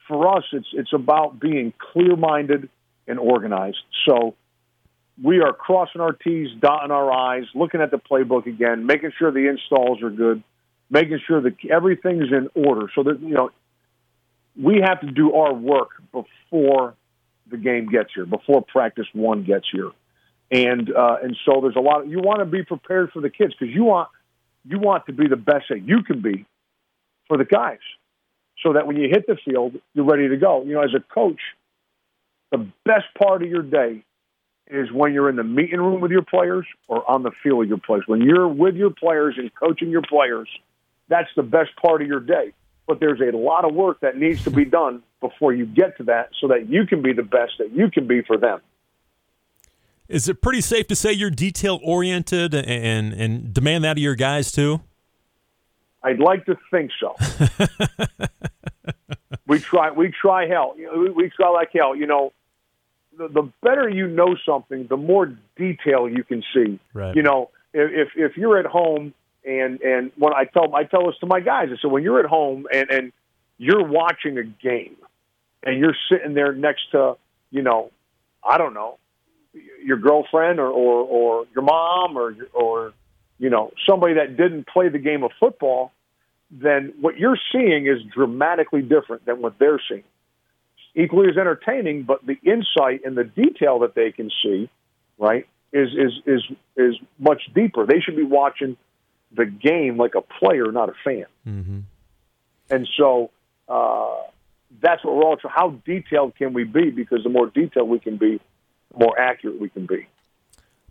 for 0.08 0.36
us, 0.36 0.44
it's 0.52 0.68
it's 0.72 0.92
about 0.92 1.40
being 1.40 1.72
clear-minded 1.92 2.68
and 3.08 3.18
organized. 3.18 3.82
So 4.08 4.34
we 5.22 5.40
are 5.40 5.52
crossing 5.52 6.00
our 6.00 6.12
T's, 6.12 6.48
dotting 6.60 6.90
our 6.90 7.10
I's, 7.10 7.44
looking 7.54 7.80
at 7.80 7.90
the 7.90 7.98
playbook 7.98 8.46
again, 8.46 8.86
making 8.86 9.12
sure 9.18 9.30
the 9.30 9.48
installs 9.48 10.02
are 10.02 10.10
good, 10.10 10.42
making 10.90 11.20
sure 11.26 11.40
that 11.40 11.54
everything's 11.70 12.30
in 12.30 12.48
order. 12.54 12.90
So 12.94 13.02
that 13.04 13.20
you 13.20 13.34
know, 13.34 13.50
we 14.60 14.82
have 14.84 15.00
to 15.00 15.10
do 15.10 15.32
our 15.34 15.54
work 15.54 15.90
before 16.12 16.94
the 17.50 17.56
game 17.56 17.88
gets 17.88 18.10
here, 18.14 18.26
before 18.26 18.62
practice 18.62 19.06
one 19.12 19.44
gets 19.44 19.66
here, 19.72 19.90
and 20.50 20.90
uh, 20.94 21.16
and 21.22 21.36
so 21.44 21.60
there's 21.62 21.76
a 21.76 21.80
lot. 21.80 22.02
Of, 22.02 22.10
you 22.10 22.18
want 22.18 22.40
to 22.40 22.44
be 22.44 22.62
prepared 22.62 23.10
for 23.12 23.20
the 23.22 23.30
kids 23.30 23.54
because 23.58 23.74
you 23.74 23.84
want 23.84 24.10
you 24.68 24.78
want 24.78 25.06
to 25.06 25.12
be 25.12 25.28
the 25.28 25.36
best 25.36 25.66
that 25.70 25.86
you 25.86 26.02
can 26.02 26.20
be 26.20 26.44
for 27.28 27.38
the 27.38 27.44
guys, 27.44 27.78
so 28.62 28.74
that 28.74 28.86
when 28.86 28.96
you 28.96 29.08
hit 29.08 29.26
the 29.26 29.36
field, 29.44 29.76
you're 29.94 30.04
ready 30.04 30.28
to 30.28 30.36
go. 30.36 30.62
You 30.64 30.74
know, 30.74 30.82
as 30.82 30.94
a 30.94 31.00
coach, 31.00 31.40
the 32.52 32.66
best 32.84 33.06
part 33.18 33.42
of 33.42 33.48
your 33.48 33.62
day 33.62 34.04
is 34.68 34.90
when 34.92 35.12
you're 35.12 35.28
in 35.28 35.36
the 35.36 35.44
meeting 35.44 35.80
room 35.80 36.00
with 36.00 36.10
your 36.10 36.22
players 36.22 36.66
or 36.88 37.08
on 37.08 37.22
the 37.22 37.30
field 37.42 37.58
with 37.58 37.68
your 37.68 37.78
players. 37.78 38.04
When 38.06 38.22
you're 38.22 38.48
with 38.48 38.74
your 38.74 38.90
players 38.90 39.36
and 39.38 39.50
coaching 39.54 39.90
your 39.90 40.02
players, 40.02 40.48
that's 41.08 41.28
the 41.36 41.42
best 41.42 41.70
part 41.80 42.02
of 42.02 42.08
your 42.08 42.20
day. 42.20 42.52
But 42.86 43.00
there's 43.00 43.20
a 43.20 43.36
lot 43.36 43.64
of 43.64 43.74
work 43.74 44.00
that 44.00 44.16
needs 44.16 44.44
to 44.44 44.50
be 44.50 44.64
done 44.64 45.02
before 45.20 45.52
you 45.52 45.66
get 45.66 45.96
to 45.98 46.04
that 46.04 46.30
so 46.40 46.48
that 46.48 46.68
you 46.68 46.86
can 46.86 47.02
be 47.02 47.12
the 47.12 47.22
best 47.22 47.54
that 47.58 47.72
you 47.72 47.90
can 47.90 48.06
be 48.06 48.22
for 48.22 48.36
them. 48.36 48.60
Is 50.08 50.28
it 50.28 50.40
pretty 50.40 50.60
safe 50.60 50.86
to 50.88 50.96
say 50.96 51.12
you're 51.12 51.30
detail 51.30 51.80
oriented 51.82 52.54
and, 52.54 53.12
and 53.12 53.52
demand 53.52 53.84
that 53.84 53.92
of 53.92 53.98
your 53.98 54.14
guys 54.14 54.52
too? 54.52 54.80
I'd 56.02 56.20
like 56.20 56.46
to 56.46 56.56
think 56.70 56.92
so. 57.00 57.16
we 59.48 59.58
try. 59.58 59.90
We 59.90 60.12
try 60.12 60.46
hell. 60.46 60.76
We 60.76 61.30
try 61.30 61.48
like 61.48 61.70
hell. 61.74 61.96
You 61.96 62.06
know, 62.06 62.32
the, 63.16 63.28
the 63.28 63.52
better 63.62 63.88
you 63.88 64.08
know 64.08 64.36
something, 64.46 64.86
the 64.88 64.96
more 64.96 65.32
detail 65.56 66.08
you 66.08 66.24
can 66.24 66.42
see. 66.54 66.78
Right. 66.92 67.14
You 67.14 67.22
know, 67.22 67.50
if 67.72 68.08
if 68.16 68.36
you're 68.36 68.58
at 68.58 68.66
home 68.66 69.14
and 69.44 69.80
and 69.80 70.12
when 70.16 70.32
I 70.34 70.44
tell 70.44 70.74
I 70.74 70.84
tell 70.84 71.06
this 71.06 71.18
to 71.20 71.26
my 71.26 71.40
guys, 71.40 71.68
I 71.72 71.80
said 71.80 71.90
when 71.90 72.02
you're 72.02 72.20
at 72.20 72.26
home 72.26 72.66
and 72.72 72.90
and 72.90 73.12
you're 73.58 73.86
watching 73.86 74.38
a 74.38 74.42
game 74.44 74.96
and 75.62 75.78
you're 75.78 75.96
sitting 76.10 76.34
there 76.34 76.52
next 76.52 76.90
to 76.92 77.16
you 77.50 77.62
know 77.62 77.90
I 78.44 78.58
don't 78.58 78.74
know 78.74 78.98
your 79.82 79.96
girlfriend 79.96 80.60
or 80.60 80.68
or, 80.68 81.04
or 81.04 81.46
your 81.54 81.64
mom 81.64 82.16
or 82.16 82.34
or 82.52 82.92
you 83.38 83.50
know 83.50 83.72
somebody 83.88 84.14
that 84.14 84.36
didn't 84.36 84.66
play 84.66 84.88
the 84.88 84.98
game 84.98 85.22
of 85.22 85.30
football, 85.38 85.92
then 86.50 86.94
what 87.00 87.18
you're 87.18 87.38
seeing 87.52 87.86
is 87.86 88.02
dramatically 88.14 88.82
different 88.82 89.24
than 89.24 89.40
what 89.40 89.58
they're 89.58 89.80
seeing 89.88 90.04
equally 90.96 91.28
as 91.28 91.36
entertaining, 91.36 92.02
but 92.02 92.24
the 92.26 92.38
insight 92.42 93.02
and 93.04 93.16
the 93.16 93.24
detail 93.24 93.80
that 93.80 93.94
they 93.94 94.10
can 94.10 94.30
see, 94.42 94.68
right, 95.18 95.46
is 95.72 95.90
is 95.90 96.12
is 96.26 96.42
is 96.76 96.94
much 97.18 97.42
deeper. 97.54 97.86
They 97.86 98.00
should 98.00 98.16
be 98.16 98.24
watching 98.24 98.76
the 99.32 99.44
game 99.44 99.98
like 99.98 100.14
a 100.14 100.22
player, 100.22 100.72
not 100.72 100.88
a 100.88 100.94
fan. 101.04 101.26
Mm-hmm. 101.46 101.78
And 102.70 102.88
so 102.96 103.30
uh, 103.68 104.16
that's 104.80 105.04
what 105.04 105.14
we're 105.14 105.24
all. 105.24 105.36
trying. 105.36 105.54
How 105.54 105.70
detailed 105.84 106.34
can 106.36 106.54
we 106.54 106.64
be? 106.64 106.90
Because 106.90 107.22
the 107.22 107.28
more 107.28 107.46
detailed 107.46 107.88
we 107.88 107.98
can 107.98 108.16
be, 108.16 108.40
the 108.92 108.98
more 108.98 109.18
accurate 109.18 109.60
we 109.60 109.68
can 109.68 109.86
be. 109.86 110.08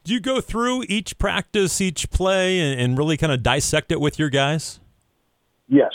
Do 0.03 0.13
you 0.13 0.19
go 0.19 0.39
through 0.39 0.83
each 0.87 1.17
practice, 1.17 1.81
each 1.81 2.11
play, 2.11 2.59
and, 2.59 2.79
and 2.79 2.97
really 2.97 3.17
kind 3.17 3.33
of 3.33 3.41
dissect 3.41 3.91
it 3.91 3.99
with 3.99 4.19
your 4.19 4.29
guys? 4.29 4.79
Yes. 5.67 5.91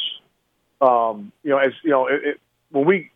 Um, 0.80 1.30
you 1.44 1.50
know, 1.50 1.58
as 1.58 1.72
you 1.84 1.90
know, 1.90 2.08
it, 2.08 2.20
it, 2.24 2.40
when 2.70 2.86
we 2.86 3.10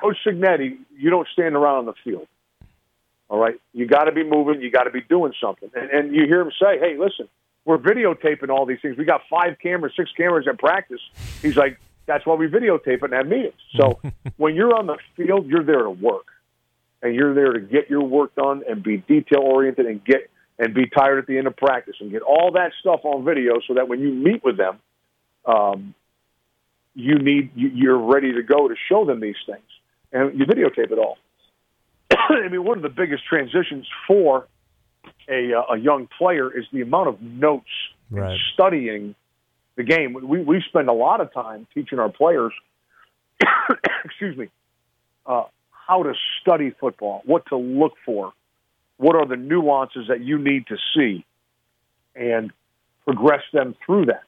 Coach 0.00 0.16
Cignetti, 0.26 0.78
you 0.96 1.10
don't 1.10 1.28
stand 1.32 1.54
around 1.54 1.78
on 1.78 1.86
the 1.86 1.94
field. 2.04 2.26
All 3.28 3.38
right, 3.38 3.60
you 3.74 3.86
got 3.86 4.04
to 4.04 4.12
be 4.12 4.24
moving. 4.24 4.62
You 4.62 4.70
got 4.70 4.84
to 4.84 4.90
be 4.90 5.02
doing 5.02 5.32
something. 5.40 5.70
And, 5.74 5.90
and 5.90 6.14
you 6.14 6.24
hear 6.24 6.40
him 6.40 6.50
say, 6.60 6.78
"Hey, 6.78 6.96
listen, 6.98 7.28
we're 7.64 7.76
videotaping 7.78 8.48
all 8.48 8.64
these 8.64 8.78
things. 8.80 8.96
We 8.96 9.04
got 9.04 9.20
five 9.28 9.58
cameras, 9.62 9.92
six 9.96 10.10
cameras 10.16 10.46
at 10.48 10.58
practice." 10.58 11.00
He's 11.42 11.56
like, 11.56 11.78
"That's 12.06 12.24
why 12.24 12.36
we 12.36 12.46
videotape 12.46 12.86
it 12.86 13.02
and 13.02 13.12
have 13.12 13.26
meetings." 13.26 13.60
So 13.76 14.00
when 14.38 14.54
you're 14.54 14.74
on 14.74 14.86
the 14.86 14.96
field, 15.14 15.46
you're 15.46 15.64
there 15.64 15.82
to 15.82 15.90
work, 15.90 16.26
and 17.02 17.14
you're 17.14 17.34
there 17.34 17.52
to 17.52 17.60
get 17.60 17.90
your 17.90 18.02
work 18.02 18.34
done 18.34 18.62
and 18.66 18.82
be 18.82 18.96
detail 18.96 19.40
oriented 19.40 19.84
and 19.84 20.02
get 20.02 20.30
and 20.58 20.72
be 20.72 20.86
tired 20.86 21.18
at 21.18 21.26
the 21.26 21.36
end 21.36 21.46
of 21.46 21.56
practice 21.56 21.96
and 22.00 22.10
get 22.10 22.22
all 22.22 22.52
that 22.52 22.72
stuff 22.80 23.00
on 23.04 23.26
video 23.26 23.60
so 23.68 23.74
that 23.74 23.88
when 23.88 24.00
you 24.00 24.10
meet 24.10 24.42
with 24.42 24.56
them, 24.56 24.78
um, 25.44 25.94
you 26.94 27.18
need 27.18 27.50
you're 27.54 27.98
ready 27.98 28.32
to 28.32 28.42
go 28.42 28.68
to 28.68 28.74
show 28.88 29.04
them 29.04 29.20
these 29.20 29.36
things 29.44 29.60
and 30.12 30.38
you 30.38 30.46
videotape 30.46 30.90
it 30.90 30.98
all. 30.98 31.18
I 32.10 32.48
mean, 32.48 32.64
one 32.64 32.78
of 32.78 32.82
the 32.82 32.88
biggest 32.88 33.24
transitions 33.26 33.86
for 34.06 34.46
a, 35.28 35.52
uh, 35.54 35.74
a 35.74 35.78
young 35.78 36.08
player 36.18 36.56
is 36.56 36.64
the 36.72 36.80
amount 36.80 37.08
of 37.08 37.20
notes 37.20 37.66
right. 38.10 38.30
and 38.30 38.40
studying 38.54 39.14
the 39.76 39.84
game. 39.84 40.14
We 40.14 40.42
we 40.42 40.62
spend 40.68 40.88
a 40.88 40.92
lot 40.92 41.20
of 41.20 41.32
time 41.32 41.66
teaching 41.74 41.98
our 41.98 42.10
players, 42.10 42.52
excuse 44.04 44.36
me, 44.36 44.48
uh, 45.26 45.44
how 45.70 46.02
to 46.02 46.14
study 46.40 46.74
football, 46.78 47.22
what 47.24 47.46
to 47.46 47.56
look 47.56 47.92
for, 48.04 48.32
what 48.96 49.16
are 49.16 49.26
the 49.26 49.36
nuances 49.36 50.08
that 50.08 50.20
you 50.20 50.38
need 50.38 50.66
to 50.68 50.76
see, 50.94 51.24
and 52.14 52.50
progress 53.04 53.42
them 53.52 53.74
through 53.86 54.06
that. 54.06 54.24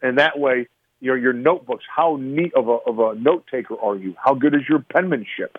And 0.00 0.18
that 0.18 0.38
way, 0.38 0.68
your 1.00 1.16
your 1.16 1.32
notebooks. 1.32 1.84
How 1.94 2.16
neat 2.20 2.54
of 2.54 2.68
a 2.68 2.72
of 2.72 2.98
a 2.98 3.14
note 3.14 3.46
taker 3.50 3.76
are 3.80 3.96
you? 3.96 4.14
How 4.22 4.34
good 4.34 4.54
is 4.54 4.62
your 4.68 4.80
penmanship? 4.80 5.58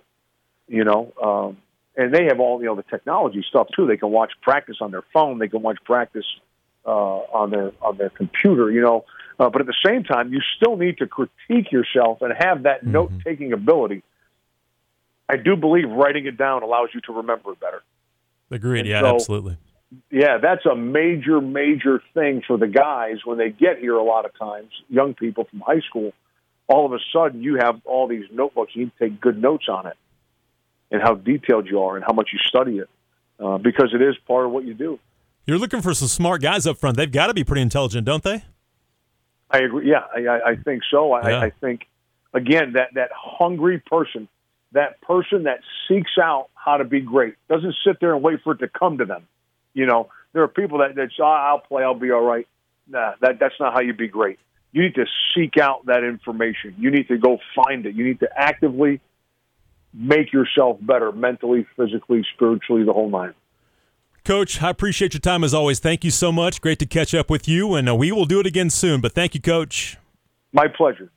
You 0.68 0.84
know, 0.84 1.14
um, 1.22 1.58
and 1.96 2.14
they 2.14 2.26
have 2.26 2.40
all 2.40 2.60
you 2.60 2.68
know 2.68 2.76
the 2.76 2.84
technology 2.84 3.44
stuff 3.48 3.68
too. 3.76 3.88
They 3.88 3.98
can 3.98 4.12
watch 4.12 4.32
practice 4.42 4.78
on 4.82 4.92
their 4.92 5.04
phone. 5.14 5.40
They 5.40 5.48
can 5.48 5.62
watch 5.62 5.78
practice 5.86 6.26
uh, 6.86 6.90
on 6.90 7.52
their 7.52 7.72
on 7.82 7.98
their 7.98 8.10
computer. 8.10 8.70
You 8.72 8.82
know, 8.82 9.06
uh, 9.40 9.50
but 9.50 9.62
at 9.62 9.68
the 9.68 9.78
same 9.86 10.04
time, 10.04 10.34
you 10.34 10.42
still 10.58 10.78
need 10.78 10.98
to 11.00 11.08
critique 11.08 11.72
yourself 11.72 12.22
and 12.22 12.34
have 12.38 12.64
that 12.64 12.82
mm-hmm. 12.82 12.92
note 12.92 13.12
taking 13.24 13.54
ability. 13.54 14.04
I 15.28 15.38
do 15.38 15.56
believe 15.56 15.90
writing 15.90 16.26
it 16.26 16.38
down 16.38 16.64
allows 16.64 16.90
you 16.94 17.02
to 17.02 17.14
remember 17.14 17.52
it 17.52 17.60
better. 17.60 17.84
Agreed. 18.50 18.80
And 18.80 18.90
yeah, 18.90 19.02
so, 19.02 19.16
absolutely 19.16 19.58
yeah, 20.12 20.38
that's 20.42 20.66
a 20.66 20.76
major, 20.76 21.42
major 21.42 22.02
thing 22.14 22.44
for 22.46 22.58
the 22.58 22.68
guys 22.68 23.18
when 23.26 23.38
they 23.38 23.50
get 23.50 23.80
here. 23.80 23.96
A 23.96 24.04
lot 24.04 24.26
of 24.26 24.38
times, 24.38 24.70
young 24.88 25.14
people 25.14 25.46
from 25.50 25.62
high 25.62 25.82
school, 25.82 26.12
all 26.68 26.86
of 26.86 26.94
a 26.94 27.00
sudden 27.12 27.42
you 27.42 27.58
have 27.60 27.82
all 27.86 28.08
these 28.08 28.26
notebooks. 28.32 28.76
You 28.76 28.92
take 29.00 29.20
good 29.20 29.42
notes 29.42 29.66
on 29.68 29.88
it, 29.88 29.98
and 30.92 31.02
how 31.02 31.16
detailed 31.16 31.68
you 31.68 31.82
are, 31.82 31.96
and 31.96 32.06
how 32.06 32.14
much 32.14 32.30
you 32.32 32.40
study 32.40 32.78
it, 32.78 32.90
uh, 33.40 33.58
because 33.58 33.92
it 33.94 34.02
is 34.02 34.16
part 34.28 34.46
of 34.46 34.52
what 34.52 34.64
you 34.64 34.76
do. 34.76 35.00
You're 35.48 35.58
looking 35.58 35.82
for 35.82 35.96
some 35.96 36.08
smart 36.08 36.44
guys 36.44 36.68
up 36.68 36.78
front. 36.78 36.96
They've 36.96 37.12
got 37.12 37.28
to 37.28 37.34
be 37.34 37.44
pretty 37.44 37.64
intelligent, 37.64 38.06
don't 38.06 38.24
they? 38.24 38.44
I 39.50 39.60
agree. 39.60 39.90
Yeah, 39.90 40.04
I, 40.16 40.52
I 40.52 40.56
think 40.56 40.84
so. 40.92 41.14
I, 41.14 41.30
yeah. 41.30 41.40
I 41.40 41.50
think 41.50 41.88
again 42.32 42.74
that 42.74 42.90
that 42.94 43.10
hungry 43.12 43.80
person, 43.80 44.28
that 44.74 45.02
person 45.02 45.44
that 45.44 45.62
seeks 45.88 46.12
out 46.22 46.50
how 46.54 46.78
to 46.78 46.84
be 46.84 47.02
great, 47.02 47.34
doesn't 47.50 47.74
sit 47.84 48.00
there 48.00 48.14
and 48.14 48.22
wait 48.22 48.42
for 48.44 48.54
it 48.54 48.60
to 48.60 48.68
come 48.68 49.00
to 49.00 49.06
them 49.06 49.26
you 49.74 49.86
know, 49.86 50.10
there 50.34 50.44
are 50.44 50.48
people 50.48 50.80
that, 50.80 50.96
that 50.96 51.10
say, 51.10 51.24
oh, 51.24 51.26
I'll 51.26 51.60
play, 51.60 51.84
I'll 51.84 51.94
be 51.94 52.12
all 52.12 52.22
right. 52.22 52.48
Nah, 52.88 53.14
that, 53.22 53.40
that's 53.40 53.56
not 53.60 53.74
how 53.74 53.82
you 53.82 53.94
be 53.94 54.08
great. 54.08 54.40
You 54.72 54.84
need 54.84 54.96
to 54.96 55.06
seek 55.36 55.58
out 55.58 55.86
that 55.88 56.04
information. 56.04 56.76
You 56.78 56.92
need 56.92 57.08
to 57.08 57.18
go 57.18 57.40
find 57.56 57.86
it. 57.86 57.96
You 57.96 58.06
need 58.06 58.20
to 58.20 58.30
actively 58.36 59.02
make 59.94 60.32
yourself 60.32 60.78
better 60.82 61.12
mentally, 61.12 61.66
physically, 61.76 62.26
spiritually, 62.36 62.84
the 62.84 62.94
whole 62.94 63.10
nine. 63.10 63.34
Coach, 64.24 64.62
I 64.62 64.70
appreciate 64.70 65.14
your 65.14 65.22
time 65.22 65.44
as 65.44 65.54
always. 65.54 65.80
Thank 65.80 66.04
you 66.04 66.12
so 66.12 66.32
much. 66.32 66.62
Great 66.62 66.78
to 66.80 66.86
catch 66.86 67.16
up 67.16 67.30
with 67.30 67.48
you, 67.48 67.74
and 67.74 67.90
uh, 67.90 67.96
we 67.96 68.12
will 68.12 68.26
do 68.26 68.40
it 68.40 68.46
again 68.46 68.70
soon. 68.70 69.02
But 69.02 69.14
thank 69.14 69.34
you, 69.34 69.42
Coach. 69.42 69.98
My 70.52 70.68
pleasure. 70.68 71.10